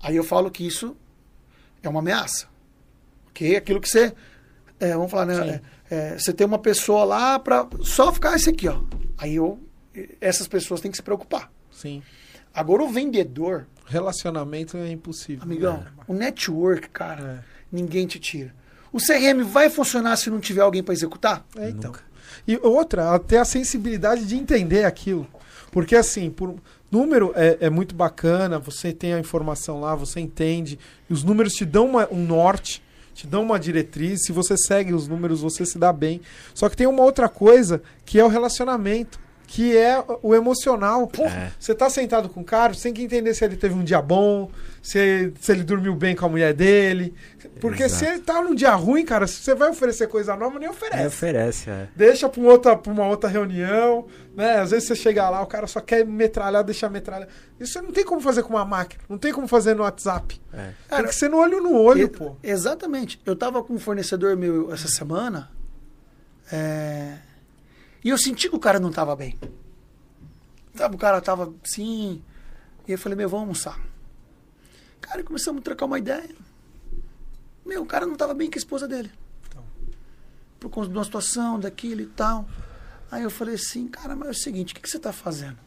[0.00, 0.96] aí eu falo que isso
[1.82, 2.46] é uma ameaça.
[3.28, 3.56] Ok?
[3.56, 4.14] Aquilo que você.
[4.78, 5.60] é, vamos falar, né?
[5.90, 8.82] é, é, você tem uma pessoa lá para só ficar esse aqui, ó.
[9.18, 9.58] Aí eu.
[10.20, 11.50] Essas pessoas têm que se preocupar.
[11.82, 12.02] Sim.
[12.54, 15.42] Agora o vendedor, Relacionamento é impossível.
[15.42, 17.66] amigão, o network, cara, É.
[17.70, 18.54] ninguém te tira.
[18.92, 21.44] O CRM vai funcionar se não tiver alguém para executar?
[21.56, 21.90] É, então.
[21.90, 22.02] Nunca.
[22.46, 25.26] E outra, ter a sensibilidade de entender aquilo.
[25.70, 26.54] Porque, assim, por
[26.90, 30.78] número é, é muito bacana, você tem a informação lá, você entende,
[31.08, 32.82] e os números te dão uma- um norte,
[33.14, 34.24] te dão uma diretriz.
[34.26, 36.20] Se você segue os números, você se dá bem.
[36.54, 39.18] Só que tem uma outra coisa que é o relacionamento.
[39.54, 41.06] Que é o emocional.
[41.06, 41.52] Pô, É.
[41.60, 44.00] Você tá sentado com o cara, você tem que entender se ele teve um dia
[44.00, 44.50] bom,
[44.80, 47.14] se, se ele dormiu bem com a mulher dele.
[47.60, 47.98] Porque Exato.
[48.02, 51.06] se ele tá num dia ruim, cara, se você vai oferecer coisa nova, nem oferece
[51.06, 51.86] oferece, é.
[51.94, 54.58] deixa pra, um outra, pra uma outra reunião, né?
[54.60, 57.28] Às vezes você chega lá, o cara só quer metralhar, deixar metralhar.
[57.60, 60.40] Isso não tem como fazer com uma máquina, não tem como fazer no WhatsApp.
[60.54, 60.70] é.
[60.96, 62.36] tem que ser no olho no olho, E- pô.
[62.42, 63.20] Exatamente.
[63.26, 65.50] Eu tava com um fornecedor meu essa semana
[66.50, 67.16] é,
[68.04, 69.38] e eu senti que o cara não tava bem.
[70.74, 72.22] Sabe, o cara tava assim.
[72.86, 73.80] E eu falei, meu, vamos almoçar.
[75.00, 76.34] Cara, e começamos a trocar uma ideia.
[77.64, 79.10] Meu, o cara não tava bem com a esposa dele.
[79.48, 79.64] Então.
[80.58, 82.48] Por conta de uma situação, daquilo e tal.
[83.10, 85.58] Aí eu falei assim, cara, mas é o seguinte, o que, que você tá fazendo?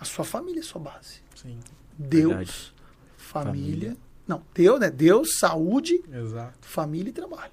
[0.00, 1.20] A sua família é sua base.
[1.36, 1.60] Sim,
[1.96, 2.74] Deus, Verdade.
[3.16, 3.52] família.
[3.52, 3.96] Família.
[4.26, 4.90] Não, Deus, né?
[4.90, 6.66] Deus, saúde, exato.
[6.66, 7.52] família e trabalho.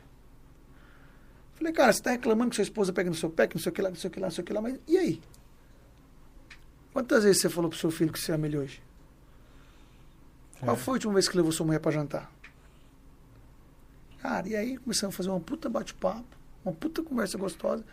[1.62, 3.70] Falei, cara, você tá reclamando que sua esposa pega no seu pé, que não sei
[3.70, 4.98] o que lá, não sei o que lá, não sei o que lá, mas e
[4.98, 5.22] aí?
[6.92, 8.82] Quantas vezes você falou pro seu filho que você ama ele hoje?
[10.60, 10.80] Qual É.
[10.80, 12.32] foi a última vez que levou sua mulher pra jantar?
[14.24, 16.26] Cara, e aí começamos a fazer uma puta bate-papo,
[16.66, 17.84] uma puta conversa gostosa.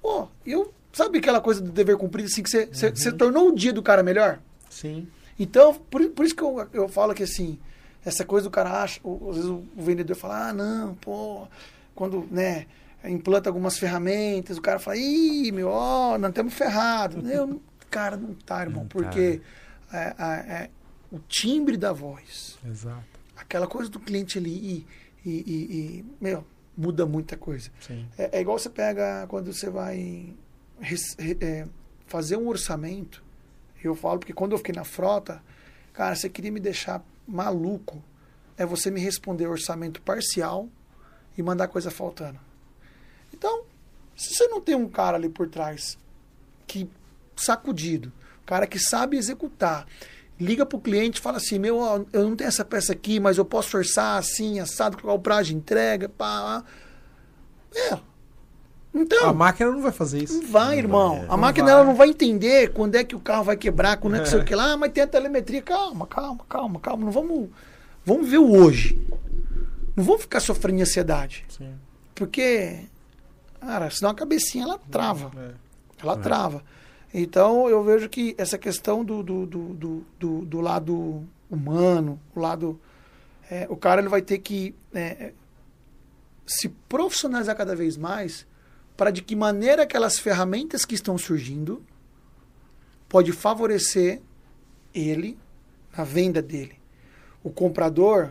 [0.00, 0.72] Pô, eu.
[0.92, 4.02] Sabe aquela coisa do dever cumprido, assim, que você, você tornou o dia do cara
[4.02, 4.40] melhor?
[4.70, 5.06] Sim,
[5.38, 7.58] Então, por, por isso que eu, eu falo que assim,
[8.04, 11.46] essa coisa do cara acha, ou, às vezes o, o vendedor fala, ah, não, pô,
[11.94, 12.66] quando, né,
[13.04, 17.24] implanta algumas ferramentas, o cara fala, ih, meu, ó, nós estamos ferrados.
[17.30, 19.40] Eu, cara, não tá, irmão, Não tá, porque
[19.92, 20.70] é, é, é,
[21.10, 23.04] o timbre da voz, exato.
[23.36, 24.86] aquela coisa do cliente ali, e,
[25.24, 26.44] e, e- e, meu,
[26.76, 27.70] muda muita coisa.
[28.18, 30.32] É, é igual você pega quando você vai
[30.80, 31.66] res- re- é,
[32.06, 33.22] fazer um orçamento.
[33.82, 35.42] Eu falo porque quando eu fiquei na frota,
[35.92, 38.02] cara, você queria me deixar maluco.
[38.56, 40.68] É você me responder orçamento parcial
[41.36, 42.38] e mandar coisa faltando.
[43.40, 43.62] Então,
[44.14, 45.96] se você não tem um cara ali por trás
[46.66, 46.86] que
[47.34, 48.12] sacudido,
[48.44, 49.86] cara que sabe executar,
[50.38, 53.38] liga pro cliente e fala assim: Meu, ó, eu não tenho essa peça aqui, mas
[53.38, 56.62] eu posso orçar assim, assado, qual o prazo de entrega, pá.
[57.74, 57.98] É.
[58.92, 60.42] Então, A máquina não vai fazer isso.
[60.42, 61.16] não vai, irmão.
[61.16, 61.74] vai, a não máquina vai.
[61.74, 64.40] ela não vai entender quando é que o carro vai quebrar, quando é que sei
[64.40, 65.62] o que lá, ah, mas tem a telemetria.
[65.62, 67.04] Calma, calma, calma, calma.
[67.06, 67.48] Não vamos.
[68.04, 69.00] Vamos ver o hoje.
[69.96, 71.46] Não vamos ficar sofrendo de ansiedade.
[71.48, 71.72] Sim.
[72.14, 72.80] Porque,
[73.60, 75.30] cara, senão a cabecinha ela trava.
[75.38, 75.52] É.
[76.02, 76.64] Ela trava.
[77.12, 82.40] Então eu vejo que essa questão do, do, do, do, do- do lado humano, o
[82.40, 82.80] lado.
[83.50, 85.32] é, o cara ele vai ter que é,
[86.46, 88.46] se profissionalizar cada vez mais
[88.96, 91.82] para de que maneira aquelas ferramentas que estão surgindo
[93.08, 94.20] pode favorecer
[94.94, 95.38] ele
[95.96, 96.78] na venda dele.
[97.42, 98.30] O comprador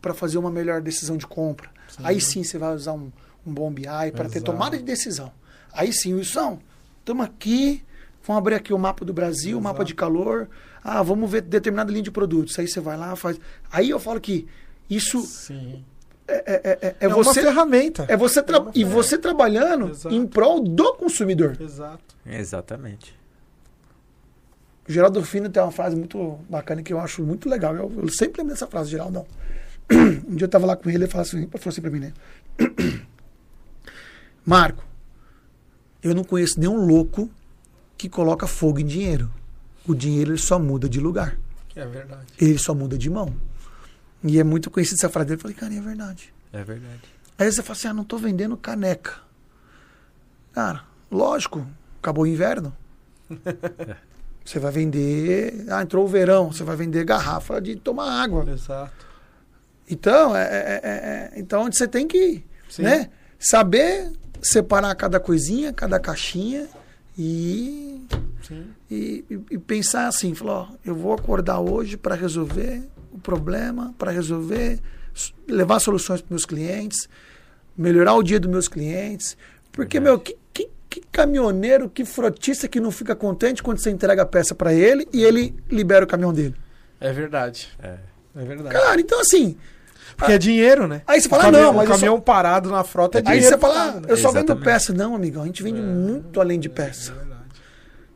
[0.00, 1.70] para fazer uma melhor decisão de compra.
[2.02, 3.10] Aí sim você vai usar um,
[3.48, 3.82] um bom BI
[4.14, 4.44] para ter Exato.
[4.52, 5.32] tomada de decisão.
[5.72, 6.58] Aí sim, Wilson,
[7.00, 7.82] estamos aqui,
[8.26, 9.84] vamos abrir aqui o mapa do Brasil, o mapa Exato.
[9.88, 10.48] de calor.
[10.82, 12.58] Ah, vamos ver determinada linha de produtos.
[12.58, 13.38] Aí você vai lá, faz.
[13.70, 14.46] Aí eu falo que
[14.88, 15.84] isso Sim.
[16.26, 17.42] é, é, é, é É, uma você.
[17.42, 18.06] ferramenta.
[18.08, 20.14] É você tra- É uma e você trabalhando Exato.
[20.14, 21.56] em prol do consumidor.
[21.60, 22.16] Exato.
[22.24, 23.14] Exatamente.
[24.88, 27.74] O Geraldo Fino tem uma frase muito bacana que eu acho muito legal.
[27.76, 29.26] Eu, eu sempre lembro dessa frase, Geraldão.
[29.92, 32.00] Um dia eu tava lá com ele e ele falou assim, falou assim pra mim,
[32.00, 32.12] né?
[34.48, 34.82] Marco,
[36.02, 37.30] eu não conheço nenhum louco
[37.98, 39.30] que coloca fogo em dinheiro.
[39.86, 41.38] O dinheiro ele só muda de lugar.
[41.76, 42.26] É verdade.
[42.40, 43.34] Ele só muda de mão.
[44.24, 45.36] E é muito conhecido essa frase dele.
[45.38, 46.32] Eu falei, cara, é verdade.
[46.50, 47.02] É verdade.
[47.38, 49.16] Aí você fala assim, ah, não tô vendendo caneca.
[50.54, 51.66] Cara, lógico,
[52.00, 52.74] acabou o inverno.
[54.42, 55.66] Você vai vender.
[55.68, 58.50] Ah, entrou o verão, você vai vender garrafa de tomar água.
[58.50, 59.06] Exato.
[59.90, 62.80] Então, é, é- é- é- então onde você tem que Sim.
[62.84, 64.10] né, saber
[64.42, 66.68] separar cada coisinha, cada caixinha
[67.18, 68.00] e,
[68.42, 68.66] Sim.
[68.90, 72.82] e, e- pensar assim, falar, ó, eu vou acordar hoje para resolver
[73.12, 74.78] o problema, para resolver,
[75.48, 77.08] levar soluções para meus clientes,
[77.76, 79.36] melhorar o dia dos meus clientes.
[79.72, 84.22] Porque, meu, que, que, que caminhoneiro, que frotista que não fica contente quando você entrega
[84.22, 86.54] a peça para ele e ele libera o caminhão dele?
[87.00, 87.68] É verdade.
[87.82, 87.96] É.
[88.36, 88.74] É verdade.
[88.74, 89.56] Cara, então assim,
[90.18, 91.00] Porque é dinheiro, né?
[91.06, 93.24] aí você fala, caminhão, não, mas o eu só- caminhão parado na frota é Aí
[93.38, 93.46] dinheiro.
[93.48, 94.64] você fala, ah, eu só vendo Exatamente.
[94.64, 94.92] peça.
[94.92, 97.12] Não, amigão, a gente vende muito além de peça.
[97.12, 97.38] É verdade.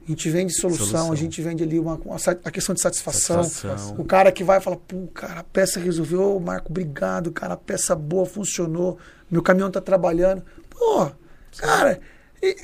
[0.05, 1.12] A gente vende solução, Solução.
[1.12, 3.44] a gente vende ali uma, uma a questão de satisfação.
[3.44, 3.94] Satisfação.
[3.96, 7.55] O cara que vai e fala, pô, cara, a peça resolveu, Ô, Marco, obrigado, cara,
[7.55, 8.98] a peça boa, funcionou,
[9.30, 10.42] meu caminhão tá trabalhando.
[10.68, 11.09] Pô,
[11.57, 12.00] cara,
[12.42, 12.57] e-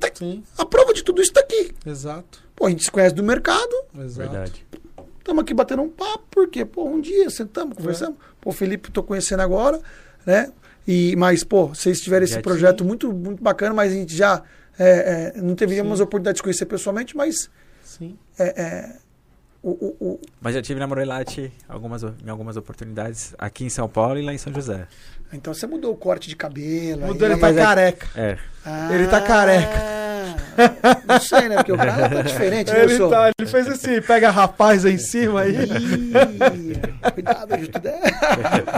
[0.00, 1.70] tá- Sim, a prova de tudo isso tá aqui.
[1.86, 2.42] exato.
[2.56, 4.28] Pô, a gente se conhece do mercado, Exato.
[4.30, 4.66] Verdade.
[5.28, 8.16] Estamos aqui batendo um papo, porque, pô, um dia sentamos, conversamos.
[8.40, 9.78] Pô, o Felipe, tô conhecendo agora,
[10.24, 10.50] né?
[10.86, 12.88] E, mas, pô, vocês tiveram esse Já projeto tinha.
[12.88, 14.42] muito, muito bacana, mas a gente já
[14.78, 16.02] é, é, não teríamos Sim.
[16.02, 17.50] a oportunidade de se conhecer pessoalmente, mas
[17.82, 18.16] Sim.
[18.38, 18.96] é, é,
[19.62, 23.86] o, o, o- Mas já tive na Morelate algumas, em algumas oportunidades aqui em São
[23.88, 24.86] Paulo e lá em São José.
[25.32, 27.02] então você mudou o corte de cabelo.
[27.06, 28.08] Mudou, aí- ele tá Mas é- careca.
[28.16, 28.38] É.
[28.64, 29.78] Ah, ele tá careca.
[31.06, 31.56] Não sei, né?
[31.56, 34.98] Porque o cara tá diferente, né, Ele, tá, ele fez esse pega rapaz aí em
[34.98, 35.54] cima aí.
[35.54, 37.70] Ih, Cuidado, gente.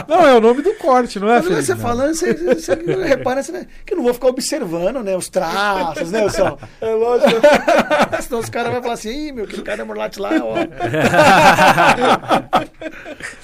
[0.08, 1.62] Não, é o nome do corte, não é, Felipe?
[1.62, 2.74] você falando, você, você
[3.04, 6.58] repara você, né, que eu não vou ficar observando né, os traços, né, Wilson?
[6.80, 7.40] É lógico.
[8.22, 10.54] Senão os caras vão falar assim, Ih, meu, aquele cara é morlate lá, ó.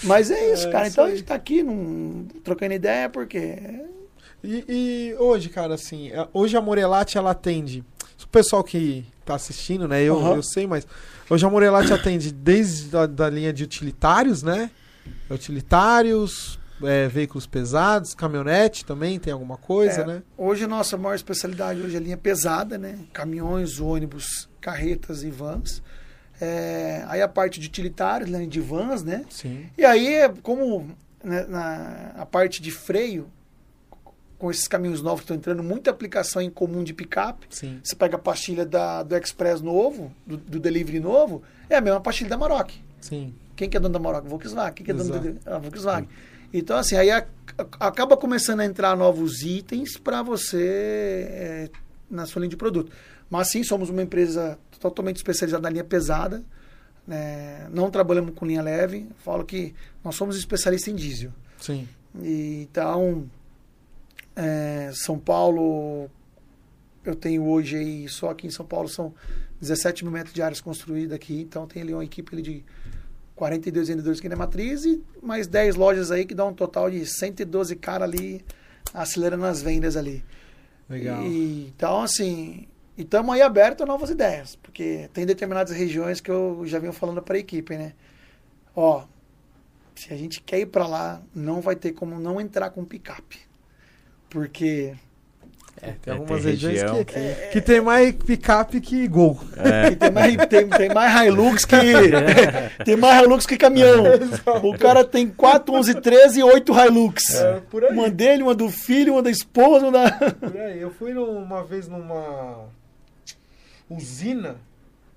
[0.02, 0.88] Mas é isso, É, cara.
[0.88, 3.58] Então a gente tá aqui num, trocando ideia, porque.
[4.42, 7.84] E, e hoje, cara, assim, hoje a Morelate ela atende.
[8.36, 10.02] Pessoal que tá assistindo, né?
[10.02, 10.34] Eu, Aham.
[10.36, 10.86] eu sei, mas
[11.30, 14.70] hoje a Morelate atende desde a da linha de utilitários, né?
[15.30, 20.22] Utilitários, é, veículos pesados, caminhonete também tem alguma coisa, É, né?
[20.36, 22.98] Hoje a nossa maior especialidade hoje é a linha pesada, né?
[23.10, 25.82] Caminhões, ônibus, carretas e vans.
[26.38, 29.24] É, aí a parte de utilitários, linha de vans, né?
[29.30, 29.64] Sim.
[29.78, 33.30] E aí, como né, na, a parte de freio,
[34.38, 37.46] com esses caminhos novos que estão entrando, muita aplicação em comum de picape.
[37.50, 37.80] Sim.
[37.82, 42.00] Você pega a pastilha da, do Express novo, do, do Delivery novo, é a mesma
[42.00, 42.70] pastilha da Maroc.
[43.00, 43.34] Sim.
[43.54, 44.24] Quem que é dono da Maroc?
[44.26, 44.74] Volkswagen.
[44.74, 45.10] Quem que é dono
[45.40, 46.08] da a Volkswagen?
[46.52, 47.26] Então, assim, aí a-
[47.58, 51.70] a- acaba começando a entrar novos itens para você é,
[52.10, 52.92] na sua linha de produto.
[53.30, 56.44] Mas sim, somos uma empresa totalmente especializada na linha pesada.
[57.06, 57.68] né?
[57.72, 59.06] Não trabalhamos com linha leve.
[59.24, 59.74] Falo que
[60.04, 61.30] nós somos especialistas em diesel.
[61.60, 61.88] Sim.
[62.22, 63.28] E, então,
[64.36, 66.10] é, São Paulo,
[67.04, 69.14] eu tenho hoje aí, só aqui em São Paulo são
[69.60, 71.40] 17 mil metros de áreas construídas aqui.
[71.40, 72.64] Então, tem ali uma equipe ali de
[73.34, 77.04] 42 vendedores aqui na matriz e mais 10 lojas aí que dá um total de
[77.04, 78.44] 112 caras ali
[78.92, 80.24] acelerando as vendas ali.
[80.88, 81.22] Legal.
[81.24, 86.62] E, então, assim, estamos aí abertos a novas ideias, porque tem determinadas regiões que eu
[86.66, 87.94] já venho falando para a equipe, né?
[88.74, 89.04] Ó,
[89.94, 93.40] se a gente quer ir para lá, não vai ter como não entrar com picape.
[94.28, 94.94] Porque
[95.80, 99.38] Tem É, algumas tem regiões região que, que tem mais picape que gol.
[99.56, 99.90] É.
[99.96, 101.76] tem mais, tem, tem mais Hilux que.
[102.84, 104.04] tem mais Hilux que caminhão.
[104.62, 107.34] O cara tem 4, 11, 13 e 8 Hilux.
[107.34, 107.92] É, por aí.
[107.92, 110.10] Uma dele, uma do filho, uma da esposa, uma da.
[110.32, 112.66] Por aí, eu fui uma vez numa
[113.88, 114.56] usina,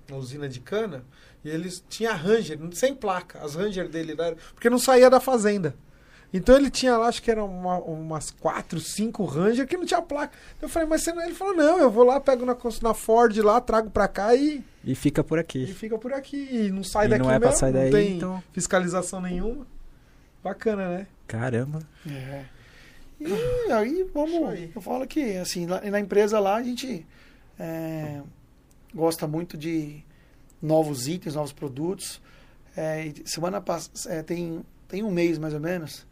[0.08, 1.04] uma usina de cana,
[1.44, 5.74] e eles tinha Ranger, sem placa, as Ranger dele, lá, porque não saía da fazenda.
[6.32, 10.00] Então ele tinha lá, acho que eram uma- umas quatro, cinco Ranger que não tinha
[10.00, 10.36] placa.
[10.62, 11.22] Eu falei, mas você não...
[11.24, 14.64] Ele falou, não, eu vou lá, pego na, na Ford lá, trago pra cá e,
[14.84, 15.66] E fica por e aqui.
[15.66, 16.48] fica por aqui.
[16.52, 19.20] E não sai E daqui não é pra mesmo, sair não daí, tem então- fiscalização
[19.20, 19.66] nenhuma.
[20.42, 21.06] Bacana, né?
[21.26, 21.80] Caramba.
[22.08, 22.44] É.
[23.20, 24.48] E aí, Isso vamos.
[24.50, 24.70] aí.
[24.74, 27.04] Eu falo que, assim, lá- na empresa lá a gente
[27.58, 28.20] é,
[28.94, 30.02] gosta muito de
[30.62, 32.20] novos itens, novos produtos.
[32.76, 36.06] É, e semana passada, tem, tem um mês mais ou menos,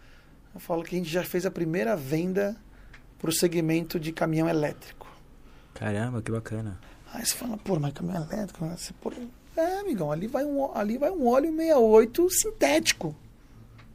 [0.55, 2.57] Eu falo que a gente já fez a primeira venda
[3.18, 5.07] para o segmento de caminhão elétrico.
[5.74, 6.78] Caramba, que bacana.
[7.12, 8.74] Aí você fala, pô, mas caminhão elétrico, né?
[8.76, 9.12] Você, pô,
[9.57, 13.14] é, amigão, ali vai um, ali vai um óleo 68 sintético.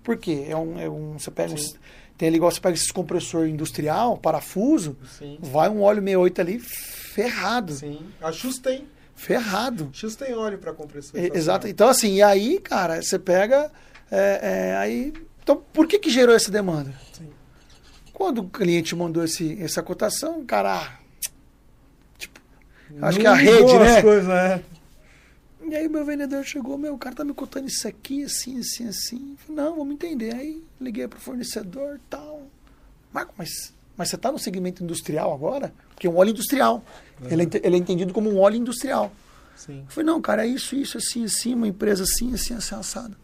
[0.04, 0.46] Por quê?
[0.50, 1.76] É um, é um você pega uns,
[2.18, 5.38] tem ali igual você pega esses compressor industrial, parafuso, Sim.
[5.42, 8.02] vai um óleo 68 ali ferrado, Sim.
[8.22, 8.86] A Xus tem.
[9.16, 9.90] ferrado.
[9.94, 11.18] Xus tem óleo para compressor.
[11.20, 11.68] E- Exato.
[11.68, 13.72] Então, assim, e aí, cara, você pega.
[14.12, 15.14] é, é, aí,
[15.44, 16.94] então, por que, que gerou essa demanda?
[17.14, 17.30] Sim.
[18.14, 20.80] Quando o cliente mandou esse, essa cotação, cara.
[20.80, 20.98] ah,
[22.18, 22.40] Tipo,
[23.02, 24.02] acho Não que a rede, as né?
[24.02, 24.64] Coisas, né?
[25.70, 28.60] E aí o meu vendedor chegou, meu, o cara tá me contando isso aqui, assim,
[28.60, 29.36] assim, assim.
[29.40, 30.36] Falei, Não, vamos entender.
[30.36, 32.48] Aí liguei pro fornecedor e tal.
[33.14, 35.74] Marco, mas, mas você tá no segmento industrial agora?
[35.90, 36.84] Porque é um óleo industrial.
[37.30, 39.12] Ele, é, ente- ele é entendido como um óleo industrial.
[39.56, 39.80] Sim.
[39.80, 43.16] Eu falei, não, cara, é isso, isso, assim, assim, uma empresa assim, assim, assim, assado.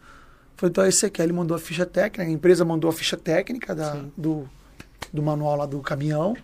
[0.60, 1.22] Falei, então é isso aqui.
[1.22, 4.12] Aí ele mandou a ficha técnica, a empresa mandou a ficha técnica da, Sim.
[4.16, 4.46] do,
[5.10, 6.36] do manual lá do caminhão.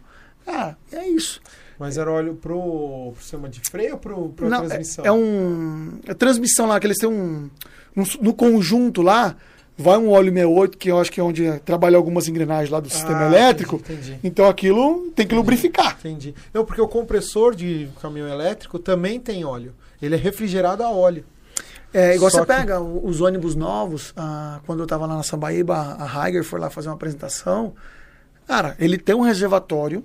[0.44, 1.40] Cara, é isso.
[1.78, 5.04] Mas era óleo pro, pro sistema de freio ou pro, pro Não, é, transmissão?
[5.04, 5.98] é um.
[6.08, 7.50] A transmissão lá, que eles têm um.
[7.94, 9.36] um- no conjunto lá,
[9.76, 12.88] vai um óleo 68, que eu acho que é onde trabalha algumas engrenagens lá do
[12.88, 13.76] sistema Ah, elétrico.
[13.76, 14.20] Entendi, entendi.
[14.24, 15.98] Então aquilo tem que lubrificar.
[16.00, 16.34] Entendi.
[16.54, 19.74] Não, porque o compressor de caminhão elétrico também tem óleo.
[20.00, 21.24] Ele é refrigerado a óleo.
[21.98, 25.22] É, igual Só você que- pega os ônibus novos, ah, quando eu tava lá na
[25.22, 27.74] Sambaíba, a Heiger foi lá fazer uma apresentação.
[28.46, 30.04] Cara, ele tem um reservatório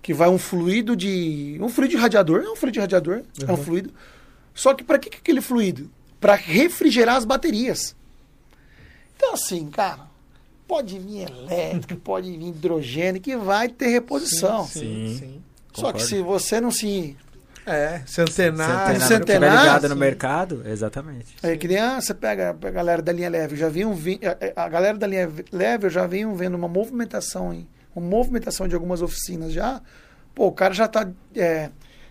[0.00, 1.58] que vai um fluido de.
[1.60, 3.64] Um fluido de radiador, é um fluido de radiador, é um Uhum.
[3.64, 3.90] fluido.
[4.54, 5.90] Só que para que, que é aquele fluido?
[6.20, 7.96] Para refrigerar as baterias.
[9.16, 10.06] Então, assim, cara,
[10.66, 14.64] pode vir elétrico, pode vir hidrogênio, que vai ter reposição.
[14.64, 15.18] Sim, Sim.
[15.18, 15.42] sim.
[15.74, 17.16] Só que se você não se
[17.68, 19.00] É, centenário.
[19.00, 20.00] Centenário, estiver ligada no sim.
[20.00, 21.36] mercado, exatamente.
[21.42, 24.20] É que nem você pega a galera da linha leve, já vinham vi,
[24.56, 28.68] a, a galera da linha leve eu já vinham vendo uma movimentação em uma movimentação
[28.68, 29.80] de algumas oficinas já.
[30.34, 31.08] Pô, o cara já está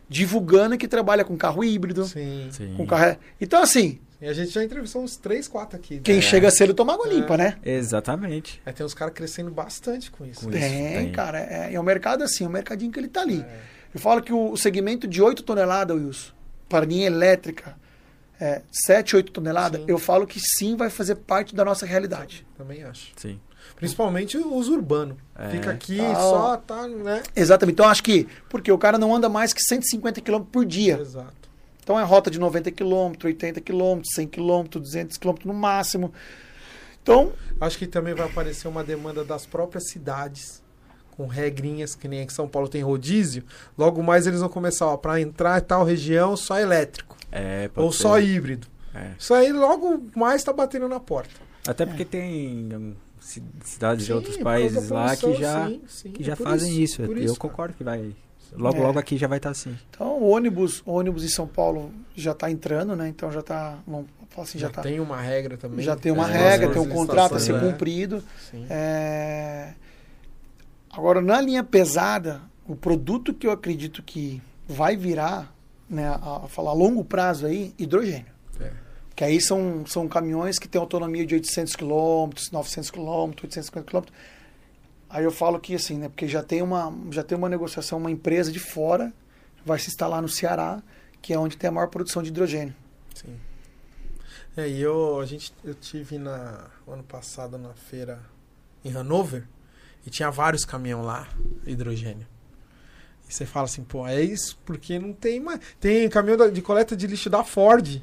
[0.09, 2.49] divulgando que trabalha com carro híbrido, Sim.
[2.51, 2.73] Sim.
[2.77, 3.17] com carro.
[3.39, 5.99] Então assim, E a gente já entrevistou uns 3, 4 aqui.
[5.99, 6.21] quem né?
[6.21, 7.13] chega cedo toma água É.
[7.13, 7.55] limpa, né?
[7.63, 8.61] Exatamente.
[8.65, 10.41] É, tem uns caras crescendo bastante com isso.
[10.45, 10.57] Com né?
[10.59, 10.67] isso.
[10.69, 11.11] Tem, tem.
[11.11, 11.39] cara.
[11.39, 13.41] É, é um mercado assim, é um mercadinho que ele tá ali.
[13.41, 13.76] É.
[13.97, 16.31] Eu falo que o segmento de 8 toneladas, Wilson,
[16.69, 17.75] para linha elétrica,
[18.39, 19.87] é, 7, 8 toneladas, Sim.
[19.87, 22.45] eu falo que sim vai fazer parte da nossa realidade.
[22.55, 23.11] Também acho.
[23.15, 23.39] Sim.
[23.75, 25.17] Principalmente os urbanos.
[25.35, 25.49] É.
[25.49, 27.23] Fica aqui Ah, só, tá, né?
[27.35, 27.73] Exatamente.
[27.73, 28.27] Então, acho que.
[28.47, 30.99] Porque o cara não anda mais que 150 km por dia.
[31.01, 31.49] Exato.
[31.81, 36.13] Então, é rota de 90 km, 80 km, 100 km, 200 km no máximo.
[37.01, 40.61] Então, Acho que também vai aparecer uma demanda das próprias cidades,
[41.17, 43.43] com regrinhas, que nem aqui em São Paulo tem rodízio.
[43.77, 47.17] Logo mais eles vão começar, ó, pra entrar em tal região, só elétrico.
[47.31, 48.03] É, pode ou ser.
[48.03, 48.67] só híbrido.
[48.93, 49.11] É.
[49.19, 51.33] Isso aí logo mais tá batendo na porta.
[51.67, 55.81] Até porque tem hum, ci- cidades de Sim, outros por países lá que já, sim,
[55.87, 57.01] sim, que é já fazem isso.
[57.03, 57.49] por Eu isso, cara.
[57.49, 58.15] concordo que vai.
[58.55, 58.81] Logo, É.
[58.81, 59.77] logo aqui já vai estar assim.
[59.89, 63.09] então o ônibus, o ônibus em São Paulo já está entrando, né?
[63.09, 63.77] Então já está.
[63.85, 65.83] Vamos falar assim, já, Já, tá, tem uma regra também.
[65.83, 67.59] já tem uma É, regra, tem um contrato a ser né?
[67.59, 68.23] cumprido.
[68.49, 68.65] Sim.
[68.69, 69.73] É,
[70.97, 75.53] Agora, na linha pesada, o produto que eu acredito que vai virar,
[75.87, 78.25] né, a, falar a longo prazo aí, hidrogênio.
[78.59, 78.71] É.
[79.15, 84.05] Que aí são, são caminhões que têm autonomia de 800 km, 900 km, 850 km.
[85.07, 88.11] Aí eu falo que assim, né, porque já tem uma já tem uma negociação, uma
[88.11, 89.13] empresa de fora
[89.63, 90.81] vai se instalar no Ceará,
[91.21, 92.75] que é onde tem a maior produção de hidrogênio.
[93.13, 93.37] Sim.
[94.55, 98.19] É, e eu, a gente, eu tive na, ano passado na feira
[98.83, 99.47] em Hanover
[100.07, 101.27] e tinha vários caminhão lá,
[101.65, 102.25] hidrogênio.
[103.29, 105.59] E você fala assim, pô, é isso porque não tem mais.
[105.81, 108.01] Tem caminhão de coleta de lixo da Ford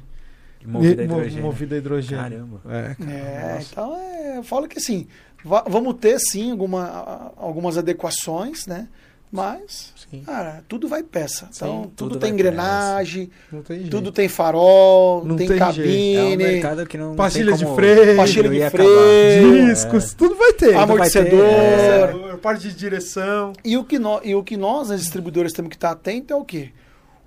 [0.63, 1.43] Movida a hidrogênio.
[1.43, 2.23] movido a hidrogênio.
[2.23, 2.61] Caramba.
[2.67, 3.67] É, cara, É, nossa.
[3.71, 5.07] então é, eu falo que assim,
[5.43, 8.87] va- vamos ter sim alguma, algumas adequações, né?
[9.35, 11.49] Mas, Sim, cara, tudo vai peça.
[11.55, 13.29] Então, Sim, tudo, tudo tem engrenagem,
[13.67, 17.65] tem tudo tem farol, Não tem, tem É um cabine, mercado que não Pastilha tem
[17.67, 20.69] de freio, pastilha de e freio, discos, tudo vai ter.
[20.75, 21.39] Amor- amortecedor.
[21.39, 23.53] vai ter, É, parte de direção.
[23.63, 26.35] E o que nós, e o que nós, as distribuidoras, temos que estar atentos é
[26.35, 26.69] o quê?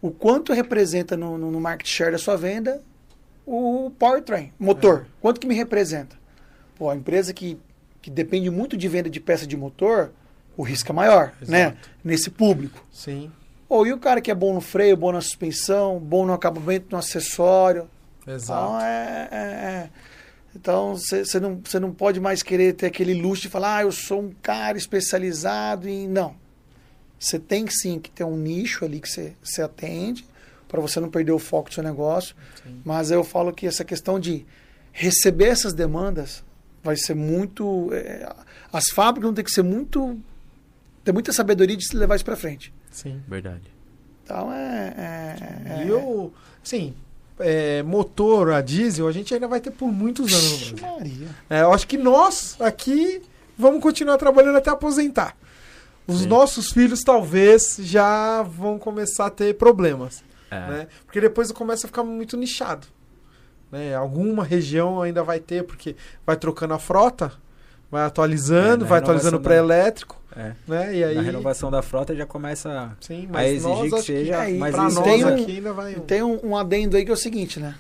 [0.01, 2.81] O quanto representa no, no, no market share da sua venda
[3.45, 5.07] o powertrain, motor.
[5.21, 6.17] Quanto que me representa?
[6.77, 7.59] Pô, a empresa que,
[8.01, 10.13] que depende muito de venda de peça de motor,
[10.59, 11.51] o risco é maior, Exato.
[11.51, 11.77] né?
[12.05, 12.85] Nesse público.
[12.93, 13.31] Sim,
[13.69, 16.87] Ou e o cara que é bom no freio, bom na suspensão, bom no acabamento,
[16.91, 17.89] no acessório.
[18.23, 18.83] Então, exato.
[18.85, 19.91] é, é- é.
[20.57, 23.93] Então, você não, cê não pode mais querer ter aquele luxo de falar, ah, eu
[23.93, 26.09] sou um cara especializado em.
[26.09, 26.35] Não.
[27.19, 30.25] Você tem sim que ter um nicho ali que você atende,
[30.67, 32.35] para você não perder o foco do seu negócio.
[32.65, 32.81] Sim.
[32.85, 34.45] Mas eu falo que essa questão de
[34.93, 36.43] receber essas demandas
[36.83, 37.91] vai ser muito.
[37.93, 38.29] é,
[38.73, 40.19] as fábricas vão ter que ser muito.
[41.09, 42.71] Ter muita sabedoria de se levar isso para frente.
[42.91, 43.23] Sim.
[43.27, 43.63] Verdade.
[44.23, 44.95] Então é.
[44.99, 46.31] é, é E eu,
[46.63, 46.95] sim,
[47.39, 50.73] é, motor a diesel a gente ainda vai ter por muitos anos.
[50.83, 51.29] Maria.
[51.49, 53.23] É, eu acho que nós aqui
[53.57, 55.35] vamos continuar trabalhando até aposentar.
[56.07, 56.29] Os Sim.
[56.29, 60.61] nossos filhos talvez já vão começar a ter problemas, É.
[60.69, 60.87] né?
[61.07, 62.87] Porque depois começa a ficar muito nichado.
[63.73, 63.95] Né?
[63.95, 65.97] Alguma região ainda vai ter, porque
[66.27, 67.33] vai trocando a frota,
[67.91, 70.53] vai atualizando, É, na vai atualizando renovação para elétrico, É.
[70.67, 70.95] né?
[70.95, 74.41] E aí, Na renovação da frota já começa sim, a mas exigir nós que seja
[74.41, 75.93] aí, mais pra isso nós tem um- aqui ainda vai.
[75.95, 77.75] E tem um, um adendo aí que é o seguinte, né?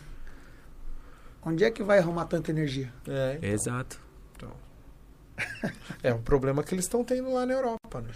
[1.44, 2.92] Onde é que vai arrumar tanta energia?
[3.07, 3.51] É, então.
[3.51, 4.01] Exato.
[6.03, 8.09] É um problema que eles estão tendo lá na Europa, né?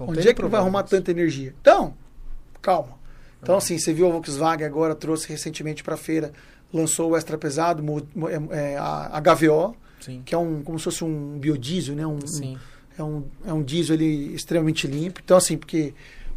[0.00, 1.54] Onde tendo é que vai arrumar tanta energia?
[1.60, 1.94] Então,
[2.62, 2.96] calma.
[3.42, 6.32] Então, assim, você viu a Volkswagen agora, trouxe recentemente para feira,
[6.72, 7.82] lançou o extra pesado,
[8.52, 10.22] é, é, a, a HVO, Sim.
[10.24, 12.06] que é um, como se fosse um biodiesel, né?
[12.06, 12.58] Um, um- Sim.
[12.98, 15.20] É, um, é um diesel ele, extremamente limpo.
[15.24, 15.94] Então, assim, porque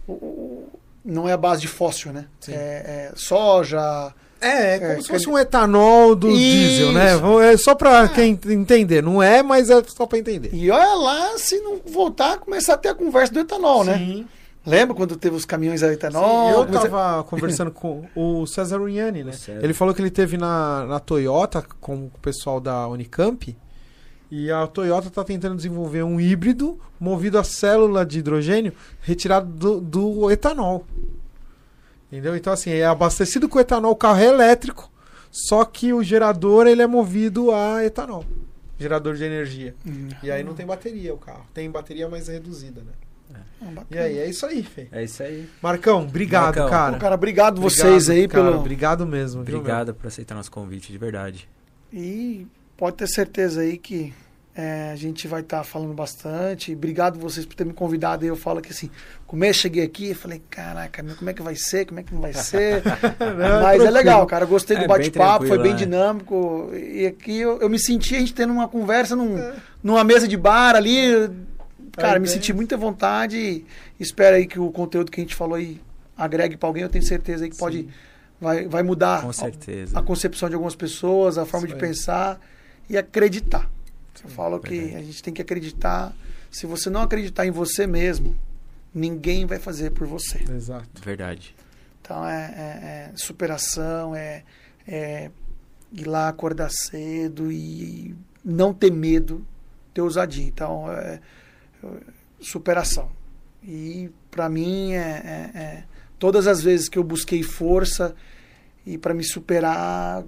[0.07, 0.69] o- o-
[1.03, 2.25] não é a base de fóssil, né?
[2.39, 2.53] Sim.
[2.53, 4.13] É, é soja.
[4.39, 6.37] É, é como É, se fosse um etanol do Isso.
[6.39, 7.51] diesel, né?
[7.53, 9.03] É só pra quem entender.
[9.03, 10.49] Não é, mas é só pra entender.
[10.53, 13.97] E olha lá se não voltar, começar a ter a conversa do etanol, né?
[13.97, 14.27] Sim.
[14.65, 16.49] Lembra quando teve os caminhões a Sim, etanol?
[16.51, 19.31] eu Comecei- tava conversando com o César Uniani, né?
[19.61, 23.55] Ele falou que ele teve na, na Toyota com o pessoal da Unicamp.
[24.31, 28.71] E a Toyota tá tentando desenvolver um híbrido movido a célula de hidrogênio
[29.01, 30.85] retirado do, do etanol.
[32.11, 32.35] Entendeu?
[32.35, 34.89] Então, assim, é abastecido com etanol, o carro é elétrico,
[35.31, 38.25] só que o gerador ele é movido a etanol.
[38.79, 39.75] Gerador de energia.
[39.85, 41.45] Hum, E aí não tem bateria o carro.
[41.53, 43.37] Tem bateria mais reduzida, né?
[43.61, 44.87] ah, E aí, é isso aí, Fê.
[44.91, 45.47] É isso aí.
[45.61, 46.69] Marcão, obrigado, Marcão.
[46.69, 46.93] cara.
[46.93, 48.59] Pô, cara, obrigado Obrigado, vocês aí cara, pelo.
[48.59, 49.43] Obrigado mesmo.
[49.43, 51.47] viu, Obrigado por aceitar nosso convite, de verdade.
[51.93, 52.47] E
[52.81, 54.11] pode ter certeza aí que
[54.55, 56.73] é, a gente vai estar falando bastante.
[56.73, 58.23] Obrigado vocês por terem me convidado.
[58.23, 58.27] aí.
[58.29, 58.89] Eu falo que assim,
[59.27, 61.85] começo cheguei aqui e falei, caraca, como é que vai ser?
[61.85, 62.81] Como é que não vai ser?
[63.21, 63.91] Não, Mas é tranquilo.
[63.93, 64.45] legal, cara.
[64.45, 65.77] Gostei É do bem bate-papo, foi bem né?
[65.77, 66.71] dinâmico.
[66.73, 69.37] E aqui eu, eu me senti a gente tendo uma conversa num,
[69.83, 71.29] numa mesa de bar ali.
[71.93, 73.37] Cara, me senti muita vontade.
[73.37, 73.65] e
[73.99, 75.79] Espero aí que o conteúdo que a gente falou aí
[76.17, 76.81] agregue pra alguém.
[76.83, 77.87] Eu tenho certeza aí que pode
[78.39, 82.39] vai, vai mudar Com a- a concepção de algumas pessoas, a forma Isso de pensar
[82.91, 83.69] e acreditar.
[84.23, 86.13] Eu falo que a gente tem que acreditar.
[86.51, 88.35] Se você não acreditar em você mesmo,
[88.93, 90.43] ninguém vai fazer por você.
[90.51, 91.01] Exato.
[91.03, 91.55] Verdade.
[92.01, 94.43] Então é, é- é superação, é,
[94.87, 95.31] é
[95.93, 98.13] ir lá acordar cedo e
[98.43, 99.45] não ter medo,
[99.93, 100.45] ter ousadia.
[100.45, 101.19] Então é,
[101.83, 101.87] é
[102.41, 103.09] superação.
[103.63, 104.97] E para mim é,
[105.55, 105.83] é- é
[106.19, 108.13] todas as vezes que eu busquei força
[108.85, 110.23] e para me superar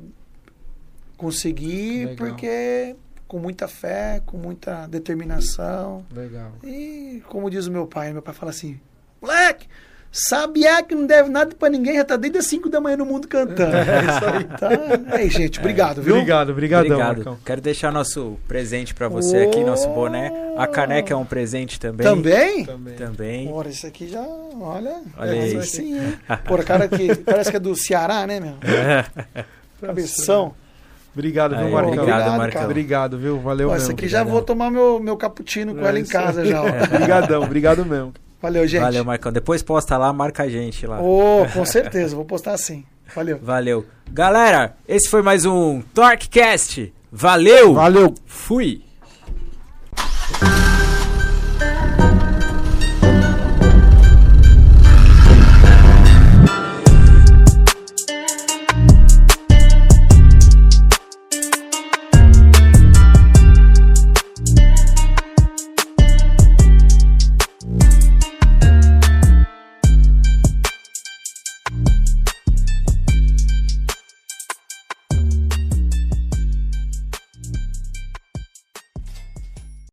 [1.18, 2.16] consegui Legal.
[2.16, 2.95] porque
[3.28, 6.51] com muita fé, com muita determinação Legal.
[6.64, 8.80] e como diz o meu pai, meu pai fala assim:
[9.20, 9.68] moleque,
[10.11, 13.06] sabiá que não deve nada pra ninguém, já tá desde as 5 da manhã no
[13.06, 13.73] mundo cantando.
[13.84, 14.44] É isso aí.
[14.44, 15.15] Tá?
[15.18, 16.14] Aí, gente, obrigado, viu?
[16.14, 17.15] Obrigado, obrigadão, Obrigado.
[17.15, 17.38] Marcão.
[17.44, 20.31] Quero deixar nosso presente pra você aqui, nosso boné.
[20.56, 22.06] A caneca é um presente também.
[22.06, 22.65] Também?
[22.65, 22.95] Também.
[22.95, 23.52] Também.
[23.52, 25.02] Ora, isso aqui já, olha.
[25.18, 25.57] Olha é, aí.
[25.57, 26.19] Assim, hein?
[26.45, 28.53] Pô, cara que parece que é do Ceará, né, meu?
[29.81, 30.53] Cabeção.
[31.14, 31.91] Obrigado, viu, Marcão?
[31.91, 32.64] obrigado, Obrigado, Marcão.
[32.65, 33.40] Obrigado, viu?
[33.40, 33.84] Valeu Ó, mesmo.
[33.84, 36.61] isso aqui já vou tomar meu, meu cappuccino com É ela em isso casa já.
[36.94, 38.14] Obrigadão, obrigado mesmo.
[38.41, 38.81] Valeu, gente.
[38.81, 39.31] Valeu, Marcão.
[39.31, 40.99] Depois posta lá, marca a gente lá.
[41.02, 42.84] Ô, com certeza, vou postar assim.
[43.15, 43.40] Valeu.
[43.41, 43.85] Valeu.
[44.11, 46.91] Galera, esse foi mais um TorqueCast.
[47.11, 47.73] Valeu.
[47.73, 48.14] Valeu.
[48.26, 48.81] Fui.